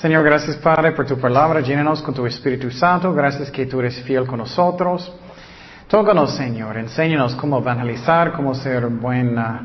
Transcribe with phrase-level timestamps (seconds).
[0.00, 1.60] Señor, gracias Padre por tu palabra.
[1.60, 3.12] Llénanos con tu Espíritu Santo.
[3.12, 5.12] Gracias que tú eres fiel con nosotros.
[5.88, 6.76] Tócanos, Señor.
[6.76, 9.58] Enséñanos cómo evangelizar, cómo ser buen uh,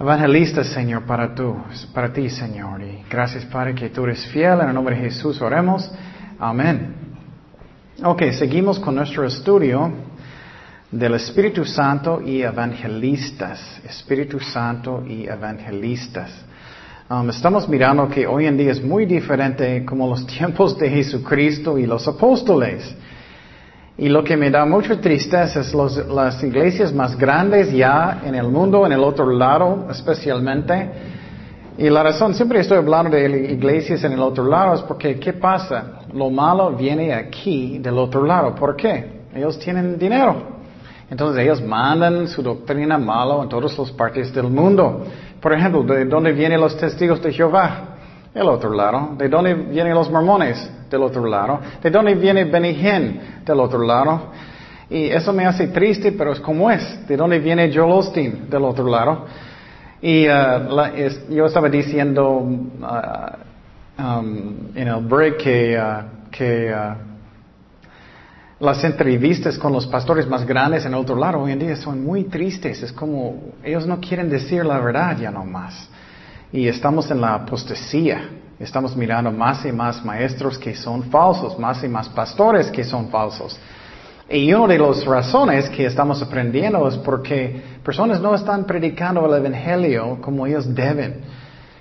[0.00, 2.80] evangelista, Señor, para, tú, para ti, Señor.
[2.80, 4.60] Y gracias, Padre, que tú eres fiel.
[4.62, 5.90] En el nombre de Jesús oremos.
[6.38, 6.94] Amén.
[8.02, 9.92] Ok, seguimos con nuestro estudio
[10.90, 13.82] del Espíritu Santo y evangelistas.
[13.84, 16.46] Espíritu Santo y evangelistas.
[17.10, 21.78] Um, estamos mirando que hoy en día es muy diferente como los tiempos de Jesucristo
[21.78, 22.94] y los apóstoles.
[23.96, 28.34] Y lo que me da mucha tristeza es los, las iglesias más grandes ya en
[28.34, 30.90] el mundo, en el otro lado especialmente.
[31.78, 35.32] Y la razón, siempre estoy hablando de iglesias en el otro lado, es porque, ¿qué
[35.32, 36.00] pasa?
[36.12, 38.54] Lo malo viene aquí del otro lado.
[38.54, 39.22] ¿Por qué?
[39.34, 40.58] Ellos tienen dinero.
[41.10, 45.06] Entonces ellos mandan su doctrina malo en todas las partes del mundo.
[45.40, 47.96] Por ejemplo, ¿de dónde vienen los testigos de Jehová?
[48.34, 49.14] Del otro lado.
[49.16, 50.70] ¿De dónde vienen los mormones?
[50.90, 51.60] Del otro lado.
[51.82, 53.42] ¿De dónde viene Benigen?
[53.44, 54.32] Del otro lado.
[54.90, 57.06] Y eso me hace triste, pero es como es.
[57.06, 58.48] ¿De dónde viene Joel Osteen?
[58.48, 59.26] Del otro lado.
[60.00, 66.72] Y uh, yo estaba diciendo uh, um, en el break que, uh, que
[68.60, 72.24] las entrevistas con los pastores más grandes en otro lado hoy en día son muy
[72.24, 72.82] tristes.
[72.82, 75.88] Es como ellos no quieren decir la verdad ya no más.
[76.52, 78.28] Y estamos en la apostasía.
[78.58, 83.08] Estamos mirando más y más maestros que son falsos, más y más pastores que son
[83.08, 83.56] falsos.
[84.28, 89.40] Y una de las razones que estamos aprendiendo es porque personas no están predicando el
[89.40, 91.20] Evangelio como ellos deben.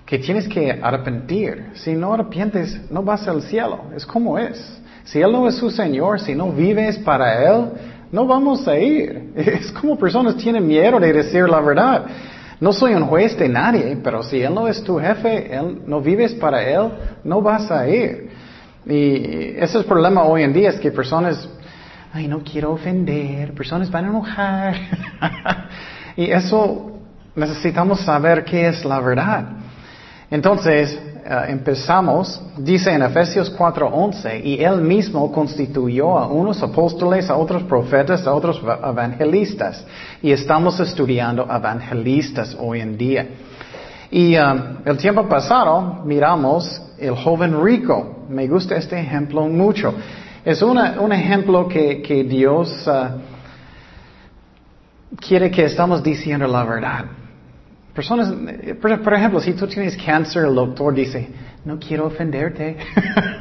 [0.06, 1.72] Que tienes que arrepentir.
[1.74, 3.86] Si no arrepientes, no vas al cielo.
[3.96, 4.77] Es como es.
[5.07, 7.69] Si Él no es su Señor, si no vives para Él,
[8.12, 9.31] no vamos a ir.
[9.35, 12.06] Es como personas tienen miedo de decir la verdad.
[12.59, 16.01] No soy un juez de nadie, pero si Él no es tu jefe, Él no
[16.01, 16.90] vives para Él,
[17.23, 18.29] no vas a ir.
[18.85, 21.47] Y ese es el problema hoy en día, es que personas,
[22.13, 24.75] ay, no quiero ofender, personas van a enojar.
[26.18, 27.00] y eso
[27.35, 29.50] necesitamos saber qué es la verdad.
[30.31, 31.00] Entonces,
[31.30, 37.64] eh, empezamos, dice en Efesios 4:11, y él mismo constituyó a unos apóstoles, a otros
[37.64, 39.86] profetas, a otros evangelistas.
[40.22, 43.28] Y estamos estudiando evangelistas hoy en día.
[44.10, 48.24] Y um, el tiempo pasado miramos el joven rico.
[48.30, 49.94] Me gusta este ejemplo mucho.
[50.46, 53.20] Es un ejemplo que, Dios uh,
[55.20, 57.06] quiere que estamos diciendo la verdad.
[57.97, 58.31] Personas,
[58.80, 61.30] por, ejemplo, si tú tienes cáncer, el doctor dice,
[61.66, 62.78] no quiero ofenderte,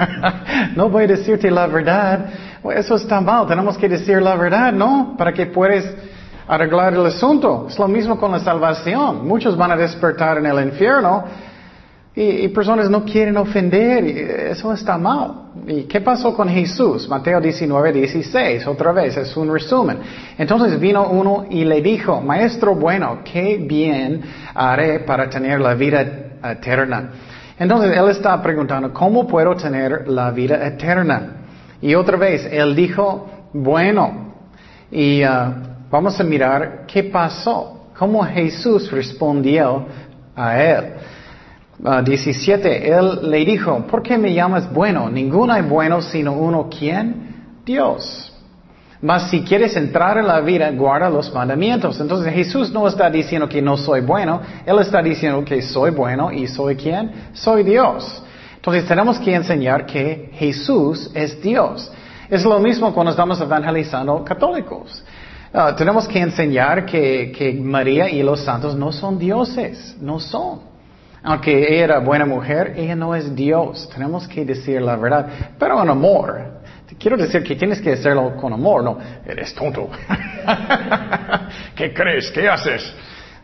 [0.75, 2.31] no voy a decirte la verdad.
[2.75, 5.15] eso está mal, tenemos que decir la verdad, ¿no?
[5.19, 5.85] Para que puedas
[6.49, 7.67] arreglar el asunto.
[7.69, 9.29] Es lo mismo con la salvación.
[9.29, 11.25] Muchos van a despertar en el infierno
[12.19, 15.51] y, personas no quieren ofender, y eso está mal.
[15.67, 17.07] ¿Y qué pasó con Jesús?
[17.11, 19.99] Mateo 19, 16, otra vez, es un resumen.
[20.39, 24.23] Entonces vino uno y le dijo, Maestro bueno, qué bien
[24.55, 26.01] haré para tener la vida
[26.43, 27.11] eterna.
[27.59, 31.37] Entonces él está preguntando, ¿cómo puedo tener la vida eterna?
[31.83, 34.33] Y otra vez, él dijo, bueno,
[34.91, 35.53] y uh,
[35.91, 39.85] vamos a mirar qué pasó, cómo Jesús respondió
[40.35, 40.85] a él.
[41.79, 45.11] 17, ah, él le dijo, ¿por qué me llamas bueno?
[45.11, 47.61] Ninguno hay bueno sino uno, ¿quién?
[47.65, 48.33] Dios.
[49.03, 52.01] Mas si quieres entrar en la vida, guarda los mandamientos.
[52.01, 56.33] Entonces Jesús no está diciendo que no soy bueno, Él está diciendo que soy bueno
[56.33, 57.13] y soy quién?
[57.35, 58.23] Soy Dios.
[58.57, 61.91] Entonces tenemos que enseñar que Jesús es Dios.
[62.31, 65.05] Es lo mismo cuando estamos evangelizando católicos.
[65.53, 70.76] Ah, tenemos que enseñar que, que María y los santos no son dioses, no son.
[71.23, 73.89] Aunque ella era buena mujer, ella no es Dios.
[73.93, 75.27] Tenemos que decir la verdad,
[75.59, 76.57] pero en amor.
[76.99, 79.91] Quiero decir que tienes que hacerlo con amor, no, eres tonto.
[81.75, 82.31] ¿Qué crees?
[82.31, 82.95] ¿Qué haces?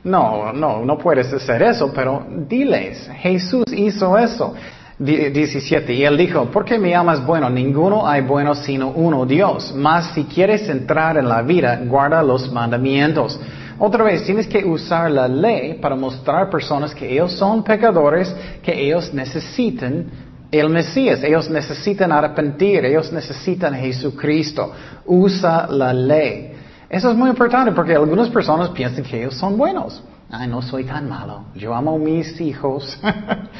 [0.05, 4.55] No, no, no puedes hacer eso, pero diles, Jesús hizo eso.
[4.99, 5.93] 17.
[5.93, 7.51] Y él dijo, ¿por qué me llamas bueno?
[7.51, 9.73] Ninguno hay bueno sino uno, Dios.
[9.75, 13.39] Mas si quieres entrar en la vida, guarda los mandamientos.
[13.85, 18.33] Otra vez, tienes que usar la ley para mostrar a personas que ellos son pecadores,
[18.63, 20.07] que ellos necesitan
[20.53, 24.71] el Mesías, ellos necesitan arrepentir, ellos necesitan Jesucristo.
[25.05, 26.53] Usa la ley.
[26.89, 30.01] Eso es muy importante porque algunas personas piensan que ellos son buenos.
[30.35, 31.45] Ay, no soy tan malo.
[31.55, 32.99] Yo amo a mis hijos.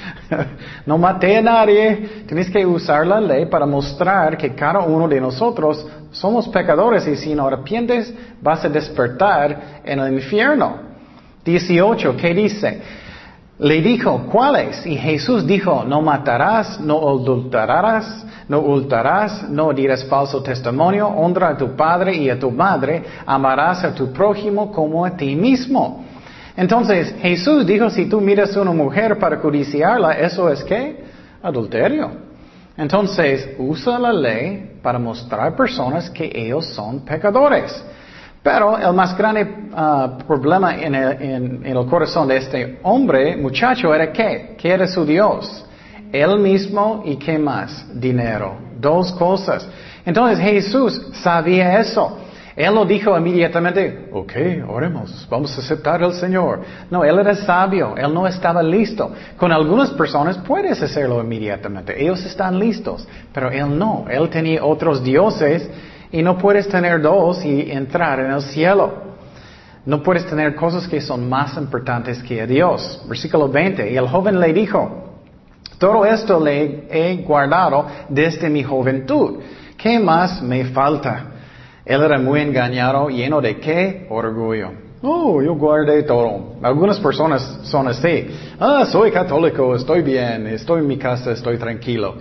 [0.87, 2.25] no maté a nadie.
[2.27, 7.17] Tienes que usar la ley para mostrar que cada uno de nosotros somos pecadores y
[7.17, 10.77] si no arrepientes vas a despertar en el infierno.
[11.45, 12.81] 18, ¿qué dice?
[13.59, 14.87] Le dijo, ¿cuáles?
[14.87, 21.57] Y Jesús dijo, no matarás, no adulterarás, no ultarás, no dirás falso testimonio, honra a
[21.59, 26.12] tu padre y a tu madre, amarás a tu prójimo como a ti mismo.
[26.57, 31.03] Entonces Jesús dijo, si tú miras a una mujer para codiciarla, ¿eso es qué?
[31.43, 32.11] Adulterio.
[32.77, 37.85] Entonces usa la ley para mostrar a personas que ellos son pecadores.
[38.43, 40.95] Pero el más grande ah, problema en
[41.65, 44.57] el, corazón de este hombre, muchacho, era qué?
[44.59, 45.65] ¿Qué era su Dios?
[46.11, 47.87] Él mismo y qué más?
[47.95, 48.57] Dinero.
[48.81, 49.67] Dos cosas.
[50.05, 52.19] Entonces Jesús sabía eso.
[52.55, 54.33] Él lo dijo inmediatamente, ok,
[54.69, 56.61] oremos, vamos a aceptar al Señor.
[56.91, 59.11] No, él era sabio, él no estaba listo.
[59.37, 65.03] Con algunas personas puedes hacerlo inmediatamente, ellos están listos, pero él no, él tenía otros
[65.03, 65.69] dioses
[66.11, 69.13] y no puedes tener dos y entrar en el cielo.
[69.85, 73.03] No puedes tener cosas que son más importantes que a Dios.
[73.09, 73.91] Versículo 20.
[73.91, 75.19] Y el joven le dijo,
[75.79, 79.41] todo esto le he guardado desde mi juventud.
[79.77, 81.32] ¿Qué más me falta?
[81.85, 84.07] Él era muy engañado, lleno de qué?
[84.09, 84.71] Orgullo.
[85.03, 86.55] Oh, yo guardé todo.
[86.63, 88.29] Algunas personas son así.
[88.61, 92.15] Ah, soy católico, estoy bien, estoy en mi casa, estoy tranquilo.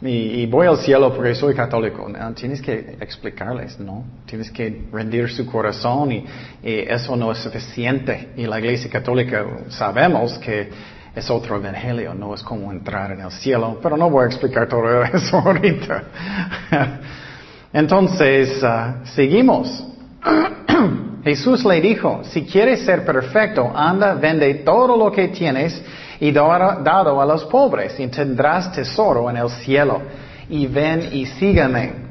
[0.00, 2.06] Y, voy al cielo porque soy católico.
[2.34, 4.04] tienes que explicarles, ¿no?
[4.26, 6.24] Tienes que rendir su corazón y,
[6.62, 8.30] eso no es suficiente.
[8.36, 10.70] Y la iglesia católica sabemos que
[11.14, 14.68] es otro evangelio, no es como entrar en el cielo, pero no voy a explicar
[14.68, 16.04] todo eso ahorita.
[17.72, 19.84] Entonces, ah, seguimos.
[21.24, 25.82] Jesús le dijo, si quieres ser perfecto, anda, vende todo lo que tienes
[26.20, 30.00] y dado a los pobres y tendrás tesoro en el cielo.
[30.48, 32.08] Y ven y sígame.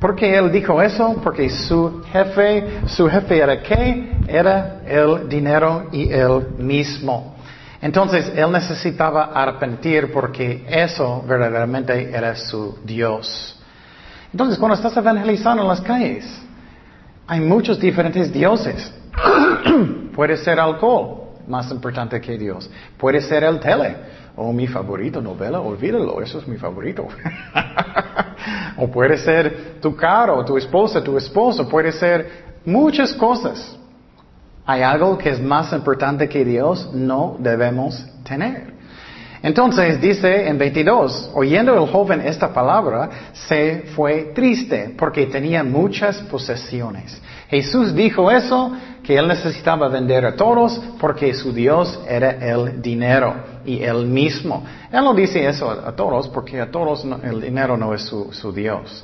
[0.00, 1.16] ¿Por qué él dijo eso?
[1.24, 4.12] Porque su jefe, su jefe era qué?
[4.28, 7.34] Era el dinero y él mismo.
[7.82, 13.57] Entonces él necesitaba arrepentir porque eso verdaderamente era su Dios.
[14.32, 16.24] Entonces cuando estás evangelizando en las calles,
[17.26, 18.92] hay muchos diferentes dioses.
[20.14, 22.70] Puede ser alcohol, más importante que Dios.
[22.96, 23.96] Puede ser el tele.
[24.36, 27.08] O mi favorito novela, olvídalo, eso es mi favorito.
[28.76, 32.30] o puede ser tu carro, tu esposa, tu esposo, puede ser
[32.64, 33.76] muchas cosas.
[34.64, 38.77] Hay algo que es más importante que Dios, no debemos tener.
[39.48, 46.18] Entonces dice en 22, oyendo el joven esta palabra, se fue triste porque tenía muchas
[46.18, 47.18] posesiones.
[47.48, 48.72] Jesús dijo eso,
[49.02, 54.66] que él necesitaba vender a todos porque su Dios era el dinero y él mismo.
[54.92, 58.52] Él no dice eso a, todos porque a todos el dinero no es su, su,
[58.52, 59.02] Dios.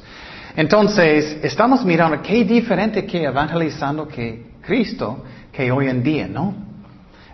[0.55, 6.64] Entonces, estamos mirando qué diferente que evangelizando que Cristo que hoy en día, ¿no?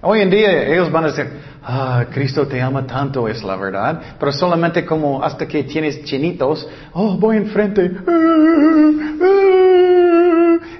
[0.02, 1.26] Hoy en día ellos van a decir,
[1.62, 6.66] ah, Cristo te ama tanto, es la verdad, pero solamente como hasta que tienes chinitos,
[6.94, 7.82] oh, voy enfrente,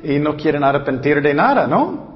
[0.04, 2.10] y no quieren arrepentir de nada, ¿no?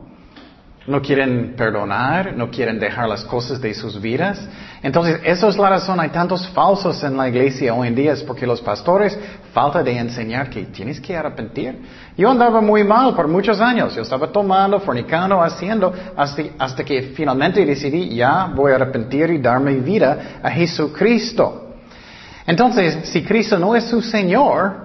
[0.87, 4.47] No quieren perdonar, no quieren dejar las cosas de sus vidas.
[4.83, 5.99] Entonces, esa es la razón.
[5.99, 9.19] Hay tantos falsos en la iglesia hoy en día, es porque los pastores
[9.55, 11.81] falta de enseñar que tienes que arrepentir.
[12.19, 13.95] Yo andaba muy mal por muchos años.
[13.95, 19.39] Yo estaba tomando, fornicando, haciendo, hasta, hasta que finalmente decidí, ya voy a arrepentir y
[19.39, 21.77] dar mi vida a Jesucristo.
[22.47, 24.84] Entonces, si Cristo no es su Señor,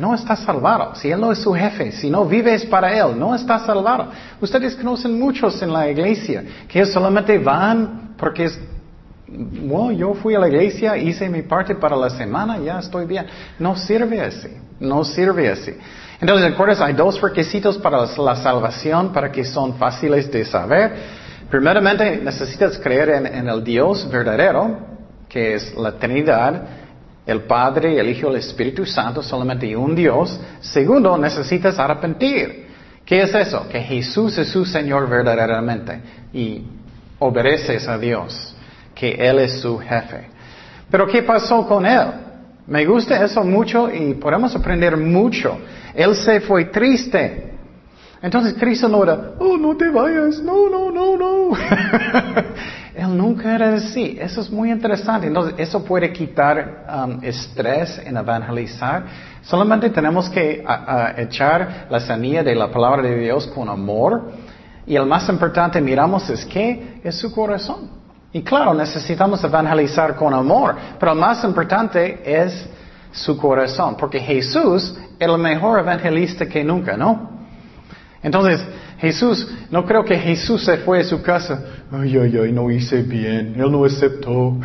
[0.00, 0.94] no está salvado.
[0.94, 4.08] Si Él no es su jefe, si no vives para Él, no está salvado.
[4.40, 8.58] Ustedes conocen muchos en la iglesia que solamente van porque es,
[9.28, 13.26] bueno, yo fui a la iglesia, hice mi parte para la semana, ya estoy bien.
[13.58, 14.48] No sirve así,
[14.80, 15.74] no sirve así.
[16.18, 16.80] Entonces, ¿recuerdas?
[16.80, 20.94] Hay dos requisitos para la salvación para que son fáciles de saber.
[21.50, 24.78] Primeramente, necesitas creer en el Dios verdadero,
[25.28, 26.62] que es la Trinidad,
[27.30, 30.38] el Padre, el Hijo, el Espíritu Santo, solamente un Dios.
[30.60, 32.66] Segundo, necesitas arrepentir.
[33.04, 33.68] ¿Qué es eso?
[33.68, 36.00] Que Jesús es su Señor verdaderamente
[36.32, 36.62] y
[37.18, 38.54] obedeces a Dios,
[38.94, 40.28] que Él es su jefe.
[40.90, 42.08] Pero ¿qué pasó con Él?
[42.66, 45.58] Me gusta eso mucho y podemos aprender mucho.
[45.94, 47.54] Él se fue triste.
[48.22, 51.56] Entonces Cristo no era, oh, no te vayas, no, no, no, no.
[52.94, 54.18] Él nunca era así.
[54.20, 55.26] Eso es muy interesante.
[55.26, 59.04] Entonces, eso puede quitar um, estrés en evangelizar.
[59.42, 60.62] Solamente tenemos que
[61.16, 64.32] echar la semilla de la palabra de Dios con amor.
[64.86, 67.88] Y el más importante, miramos, es que es su corazón.
[68.32, 70.76] Y claro, necesitamos evangelizar con amor.
[70.98, 72.68] Pero el más importante es
[73.12, 73.96] su corazón.
[73.96, 77.39] Porque Jesús es el mejor evangelista que nunca, ¿no?
[78.22, 78.62] Entonces,
[78.98, 81.62] Jesús, no creo que Jesús se fue a su casa.
[81.90, 83.54] Ay, ay, ay, no hice bien.
[83.56, 84.58] Él no aceptó.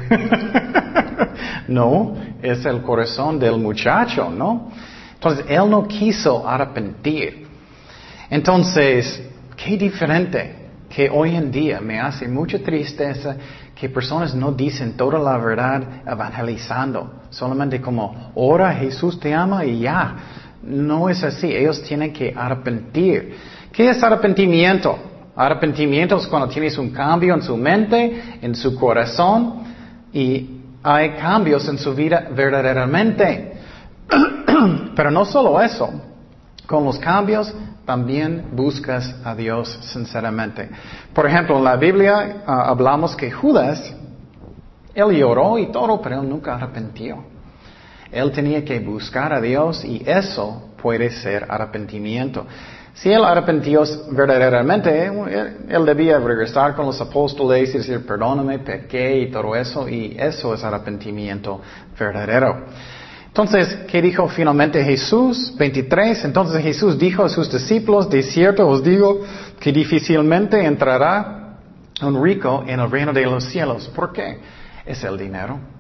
[1.68, 4.72] no, es el corazón del muchacho, ¿no?
[5.14, 7.48] Entonces, él no quiso arrepentir.
[8.30, 9.24] Entonces,
[9.56, 13.36] qué diferente que hoy en día me hace mucha tristeza
[13.76, 19.80] que personas no dicen toda la verdad evangelizando, solamente como, ora Jesús te ama y
[19.80, 20.16] ya.
[20.66, 23.36] No es así, ellos tienen que arrepentir.
[23.72, 24.98] ¿Qué es arrepentimiento?
[25.36, 29.64] Arrepentimiento es cuando tienes un cambio en su mente, en su corazón
[30.14, 33.58] y hay cambios en su vida verdaderamente.
[34.96, 35.90] Pero no solo eso,
[36.66, 37.54] con los cambios
[37.86, 40.70] también buscas a Dios sinceramente.
[41.14, 43.94] Por ejemplo, en la Biblia ah, hablamos que Judas,
[44.94, 47.35] él lloró y todo, pero él nunca arrepintió.
[48.16, 52.46] Él tenía que buscar a Dios y eso puede ser arrepentimiento.
[52.94, 59.32] Si él arrepintió verdaderamente, él, debía regresar con los apóstoles y decir, perdóname, pequé y
[59.32, 61.60] todo eso, y eso es arrepentimiento
[62.00, 62.68] verdadero.
[63.28, 65.54] Entonces, ¿qué dijo finalmente Jesús?
[65.58, 66.24] 23.
[66.24, 69.26] Entonces Jesús dijo a sus discípulos, de cierto os digo
[69.60, 71.58] que difícilmente entrará
[72.02, 73.90] un rico en el reino de los cielos.
[73.94, 74.40] ¿Por qué?
[74.86, 75.75] Es el dinero.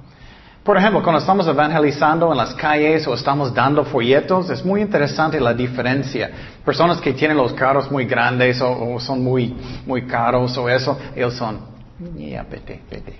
[0.65, 5.39] Por ejemplo, cuando estamos evangelizando en las calles o estamos dando folletos, es muy interesante
[5.39, 6.31] la diferencia.
[6.65, 9.55] Personas que tienen los carros muy grandes o, son muy,
[9.85, 11.75] muy caros o eso, ellos son
[12.17, 13.13] ya, vete, vete.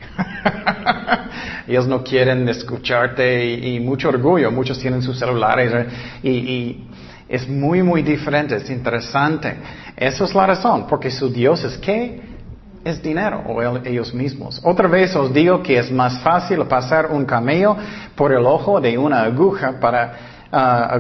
[1.68, 4.52] Ellos no quieren escucharte y, mucho orgullo.
[4.52, 6.28] Muchos tienen sus celulares ¿eh?
[6.28, 6.88] y,
[7.30, 8.56] es muy, muy diferente.
[8.56, 9.56] Es interesante.
[9.96, 12.22] Esa es la razón, porque su Dios es qué?
[12.86, 14.62] Es dinero o ellos mismos.
[14.64, 17.76] Otra vez os digo que es más fácil pasar un camello
[18.14, 20.14] por el ojo de una aguja para
[20.52, 21.00] ah,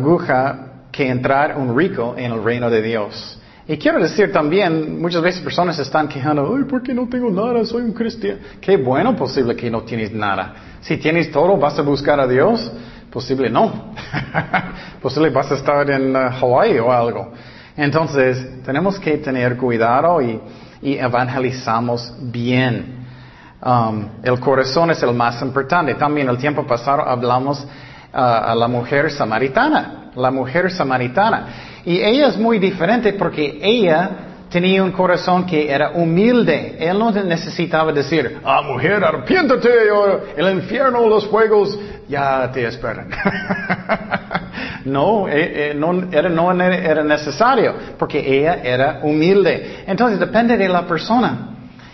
[0.92, 3.40] que entrar un rico en el reino de Dios.
[3.68, 7.64] Y quiero decir también, muchas veces personas están quejando, ay, ¿por qué no tengo nada?
[7.64, 8.40] Soy un cristiano.
[8.60, 10.56] Qué bueno posible que no tienes nada.
[10.82, 12.72] Si tienes todo, ¿vas a buscar a Dios?
[13.12, 13.94] Posible no.
[15.04, 17.32] posible vas a estar en uh, Hawaii o algo.
[17.78, 20.42] Entonces, tenemos que tener cuidado y,
[20.94, 23.06] evangelizamos bien.
[23.62, 25.96] Um, el corazón es el más importante.
[25.96, 30.12] También el tiempo pasado hablamos uh, a la mujer samaritana.
[30.16, 31.48] La mujer samaritana.
[31.84, 34.10] Y ella es muy diferente porque ella
[34.50, 36.78] tenía un corazón que era humilde.
[36.80, 41.78] Él no necesitaba decir, ah, mujer, arrepiéntate, o el infierno, los fuegos,
[42.08, 43.10] ya te esperan.
[44.86, 49.84] no, eh, eh, no, era, no era necesario, porque ella era humilde.
[49.88, 51.50] Entonces depende de la persona.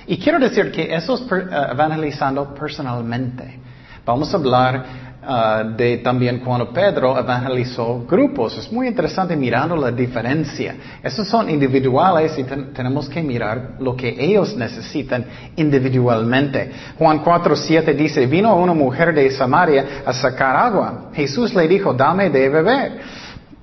[0.07, 3.59] Y quiero decir que eso es eh, evangelizando personalmente.
[4.05, 4.85] Vamos a hablar
[5.23, 8.57] Ah, de también cuando Pedro evangelizó grupos.
[8.57, 10.75] Es muy interesante mirando la diferencia.
[11.03, 15.23] Esos son individuales y tenemos que mirar lo que ellos necesitan
[15.55, 16.71] individualmente.
[16.97, 21.11] Juan 4.7 dice, vino una mujer de Samaria a sacar agua.
[21.13, 23.20] Jesús le dijo, dame de beber.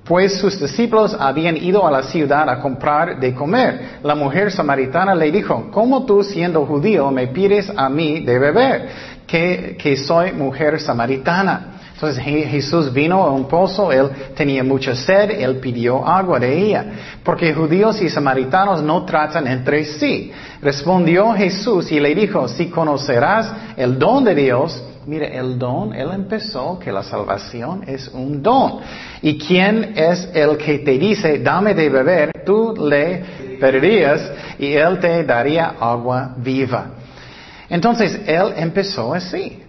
[0.09, 3.99] Pues sus discípulos habían ido a la ciudad a comprar de comer.
[4.01, 8.89] La mujer samaritana le dijo, ¿cómo tú siendo judío me pides a mí de beber?
[9.29, 11.75] que, soy mujer samaritana.
[11.93, 16.85] Entonces Jesús vino a un pozo, él tenía mucha sed, él pidió agua de ella,
[17.23, 20.31] porque judíos y samaritanos no tratan entre sí.
[20.61, 26.09] Respondió Jesús y le dijo, si conocerás el don de Dios, mire, el don, él
[26.13, 28.79] empezó que la salvación es un don.
[29.21, 32.43] ¿Y quién es el que te dice, dame de beber?
[32.45, 36.91] Tú le pedirías y él te daría agua viva.
[37.69, 39.63] Entonces, Él empezó así.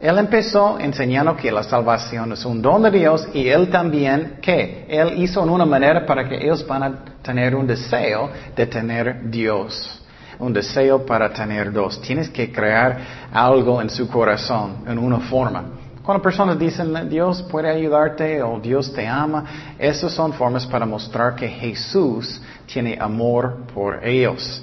[0.00, 4.84] Él empezó enseñando que la salvación es un don de Dios y Él también, ¿qué?
[4.88, 9.30] Él hizo en una manera para que ellos van a tener un deseo de tener
[9.30, 10.01] Dios.
[10.42, 12.00] Un deseo para tener Dios.
[12.00, 12.98] Tienes que crear
[13.32, 15.62] algo en su corazón, en una forma.
[16.02, 19.44] Cuando personas dicen Dios puede ayudarte o Dios te ama,
[19.78, 24.60] esas son formas para mostrar que Jesús tiene amor por ellos.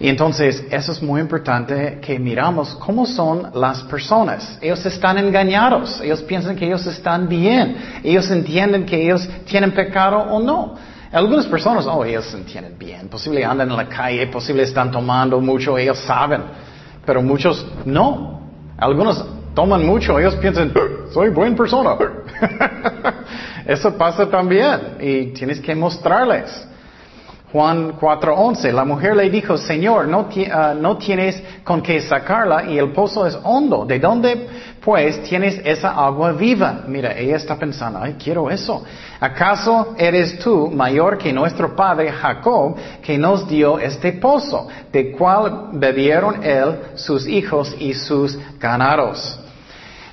[0.00, 4.56] Y entonces, eso es muy importante que miramos cómo son las personas.
[4.62, 10.16] Ellos están engañados, ellos piensan que ellos están bien, ellos entienden que ellos tienen pecado
[10.16, 10.76] o no.
[11.10, 15.78] Algunas personas, oh, ellos entienden bien, posible andan en la calle, posible están tomando mucho,
[15.78, 16.42] ellos saben,
[17.04, 18.42] pero muchos no.
[18.76, 19.24] Algunos
[19.54, 20.72] toman mucho, ellos piensan,
[21.12, 21.96] soy buena persona.
[23.66, 26.66] Eso pasa también y tienes que mostrarles.
[27.50, 32.76] Juan 4:11, la mujer le dijo, Señor, no, ah, no, tienes con qué sacarla y
[32.76, 33.86] el pozo es hondo.
[33.86, 34.46] ¿De dónde
[34.84, 36.82] pues tienes esa agua viva?
[36.86, 38.84] Mira, ella está pensando, ay, quiero eso.
[39.18, 45.70] ¿Acaso eres tú mayor que nuestro padre Jacob que nos dio este pozo, de cual
[45.72, 49.40] bebieron él, sus hijos y sus ganados?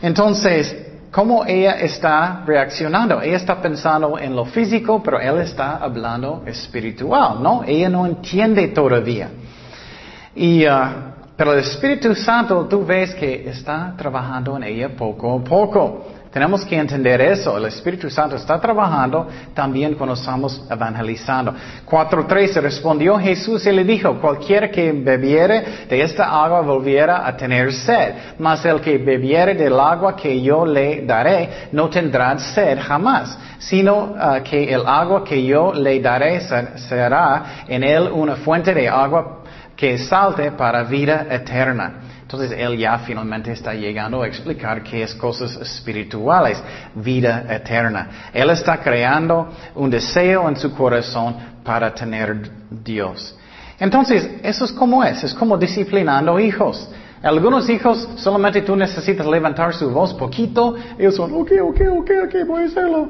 [0.01, 0.84] Entonces,
[1.15, 3.21] cómo ella está reaccionando.
[3.21, 7.63] Ella está pensando en lo físico, pero él está hablando espiritual, ¿no?
[7.65, 9.29] Ella no entiende todavía.
[10.35, 10.73] Y, uh,
[11.37, 16.05] pero el Espíritu Santo, tú ves que está trabajando en ella poco a poco.
[16.35, 17.57] Tenemos que entender eso.
[17.57, 21.53] El Espíritu Santo está trabajando también cuando estamos evangelizando.
[21.85, 27.71] 4.13 respondió Jesús y le dijo, cualquiera que bebiere de esta agua volviera a tener
[27.71, 33.39] sed, mas el que bebiere del agua que yo le daré no tendrá sed jamás,
[33.57, 38.89] sino uh, que el agua que yo le daré será en él una fuente de
[38.89, 39.37] agua
[39.73, 42.14] que salte para vida eterna.
[42.35, 46.61] Entonces él ya finalmente está llegando a explicar qué es cosas espirituales,
[46.93, 48.29] vida eterna.
[48.33, 53.37] Él está creando un deseo en su corazón para tener Dios.
[53.79, 56.89] Entonces, eso es como es, es como disciplinando hijos.
[57.23, 62.35] Algunos hijos solamente tú necesitas levantar su voz poquito, ellos son, ok, ok, ok, ok,
[62.45, 63.07] voy a hacerlo.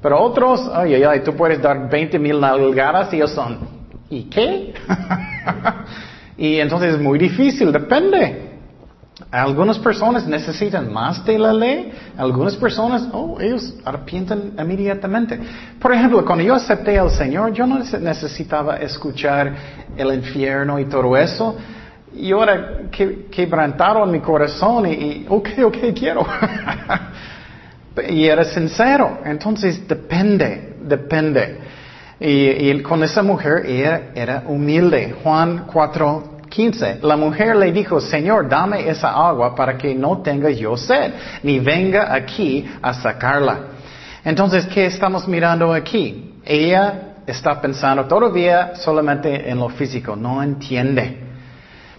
[0.00, 3.58] Pero otros, ay, ay, ay, tú puedes dar 20 mil nalgadas y ellos son,
[4.08, 4.72] ¿y qué?
[6.38, 8.47] y entonces es muy difícil, depende.
[9.30, 15.38] Algunas personas necesitan más de la ley, algunas personas, oh, ellos arrepienten inmediatamente.
[15.78, 19.54] Por ejemplo, cuando yo acepté al Señor, yo no necesitaba escuchar
[19.98, 21.56] el infierno y todo eso.
[22.14, 26.26] Y ahora que, quebrantaron mi corazón y, y ok, ok, quiero.
[28.08, 29.18] y era sincero.
[29.26, 31.58] Entonces depende, depende.
[32.18, 35.14] Y, y con esa mujer ella era humilde.
[35.22, 37.00] Juan 4, 15.
[37.02, 41.58] La mujer le dijo, Señor, dame esa agua para que no tenga yo sed, ni
[41.58, 43.58] venga aquí a sacarla.
[44.24, 46.34] Entonces, ¿qué estamos mirando aquí?
[46.44, 51.18] Ella está pensando todavía solamente en lo físico, no entiende.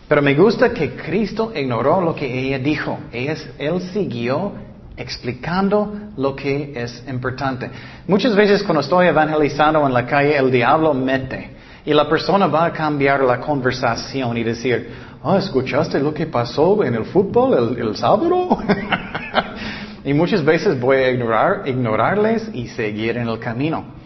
[0.08, 2.98] Pero me gusta que Cristo ignoró lo que ella dijo.
[3.12, 4.54] él siguió
[5.00, 7.70] explicando lo que es importante.
[8.08, 11.59] Muchas veces cuando estoy evangelizando en la calle, el diablo mete.
[11.86, 14.90] Y la persona va a cambiar la conversación y decir,
[15.24, 18.58] ah, ¿escuchaste lo que pasó en el fútbol el, sábado?
[20.04, 24.00] y muchas veces voy a ignorar, ignorarles y seguir en el camino.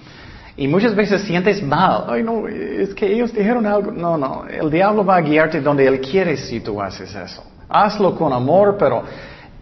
[0.56, 2.06] Y muchas veces sientes mal.
[2.08, 3.92] Ay, no, es que ellos dijeron algo.
[3.92, 7.44] No, no, el diablo va a guiarte donde él quiere si tú haces eso.
[7.68, 9.04] Hazlo con amor, pero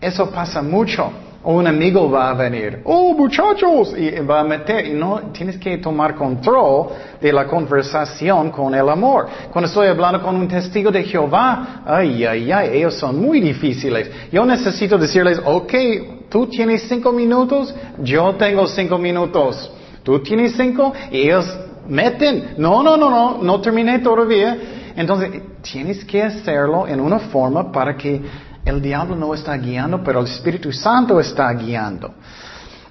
[0.01, 1.11] eso pasa mucho.
[1.43, 5.57] O un amigo va a venir, oh muchachos, y va a meter, y no, tienes
[5.57, 9.27] que tomar control de la conversación con el amor.
[9.51, 14.11] Cuando estoy hablando con un testigo de Jehová, ay, ay, ay, ellos son muy difíciles.
[14.31, 15.73] Yo necesito decirles, ok,
[16.29, 17.73] tú tienes cinco minutos,
[18.03, 19.71] yo tengo cinco minutos.
[20.03, 24.57] Tú tienes cinco, y ellos meten, no, no, no, no, no terminé todavía.
[24.95, 28.21] Entonces, tienes que hacerlo en una forma para que
[28.65, 32.13] el diablo no está guiando, pero el Espíritu Santo está guiando.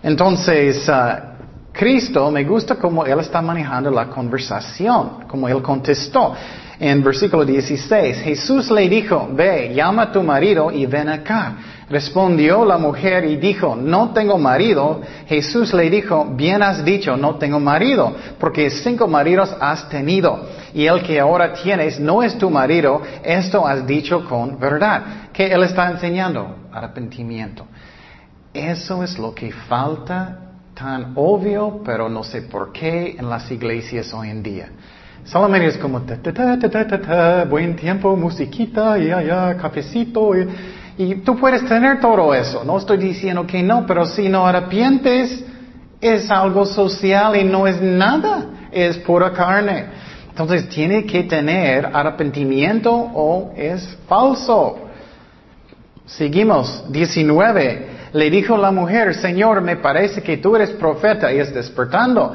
[0.03, 6.35] Entonces, uh, Cristo, me gusta cómo Él está manejando la conversación, como Él contestó.
[6.81, 11.57] En versículo 16, Jesús le dijo, ve, llama a tu marido y ven acá.
[11.91, 15.03] Respondió la mujer y dijo, no tengo marido.
[15.27, 20.87] Jesús le dijo, bien has dicho, no tengo marido, porque cinco maridos has tenido, y
[20.87, 25.30] el que ahora tienes no es tu marido, esto has dicho con verdad.
[25.41, 26.55] ¿Qué él está enseñando?
[26.71, 27.65] Arrepentimiento.
[28.53, 30.37] Eso es lo que falta
[30.75, 34.69] tan obvio, pero no sé por qué en las iglesias hoy en día.
[35.25, 40.37] Solamente es como ta, ta, ta, buen tiempo, musiquita, y allá, cafecito.
[40.37, 40.47] Y,
[40.99, 42.63] y tú puedes tener todo eso.
[42.63, 45.43] No estoy diciendo que no, pero si no arrepientes,
[46.03, 48.45] es algo social y no es nada.
[48.71, 49.87] Es pura carne.
[50.29, 54.90] Entonces tiene que tener arrepentimiento o es falso.
[56.17, 56.85] Seguimos.
[56.91, 58.01] 19.
[58.13, 62.35] Le dijo la mujer, Señor, me parece que tú eres profeta y es despertando.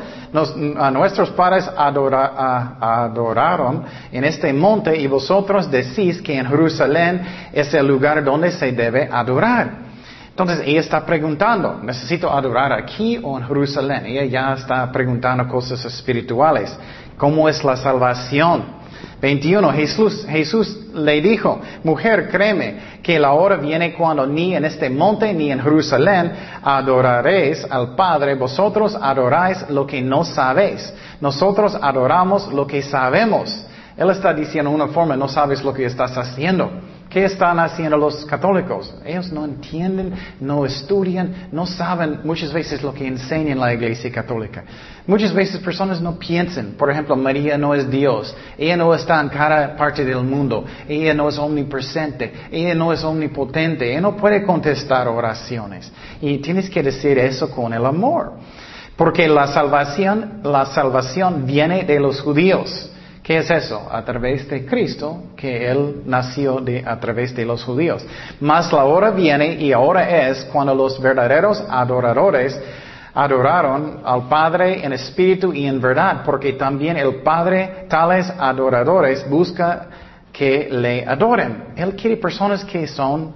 [0.77, 7.85] a nuestros padres adoraron en este monte y vosotros decís que en Jerusalén es el
[7.85, 9.83] lugar donde se debe adorar.
[10.29, 14.05] Entonces ella está preguntando, ¿necesito adorar aquí o en Jerusalén?
[14.05, 16.77] Ella ya está preguntando cosas espirituales.
[17.17, 18.84] ¿Cómo es la salvación?
[19.25, 19.73] 21.
[19.73, 25.33] Jesús, Jesús le dijo, mujer, créeme que la hora viene cuando ni en este monte
[25.33, 28.35] ni en Jerusalén adoraréis al Padre.
[28.35, 30.93] Vosotros adoráis lo que no sabéis.
[31.19, 33.65] Nosotros adoramos lo que sabemos.
[33.97, 36.69] Él está diciendo una forma, no sabes lo que estás haciendo.
[37.09, 38.93] ¿Qué están haciendo los católicos?
[39.05, 44.11] Ellos no entienden, no estudian, no saben muchas veces lo que enseña en la iglesia
[44.11, 44.63] católica.
[45.07, 49.29] Muchas veces personas no piensan, por ejemplo, María no es Dios, ella no está en
[49.29, 54.43] cada parte del mundo, ella no es omnipresente, ella no es omnipotente, ella no puede
[54.43, 55.91] contestar oraciones.
[56.21, 58.33] Y tienes que decir eso con el amor.
[58.95, 62.89] Porque la salvación, la salvación viene de los judíos.
[63.25, 63.87] ¿Qué es eso?
[63.91, 68.05] A través de Cristo, que Él nació de, a través de los judíos.
[68.39, 72.55] Mas la hora viene y ahora es cuando los verdaderos adoradores
[73.15, 79.87] adoraron al Padre en espíritu y en verdad, porque también el Padre, tales adoradores, busca
[80.31, 81.69] que le adoren.
[81.75, 83.33] Él quiere personas que son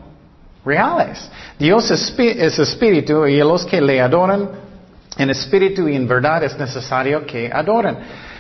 [0.63, 1.32] reales.
[1.58, 4.49] Dios es espíritu y los que le adoran
[5.17, 7.97] en espíritu y en verdad es necesario que adoren.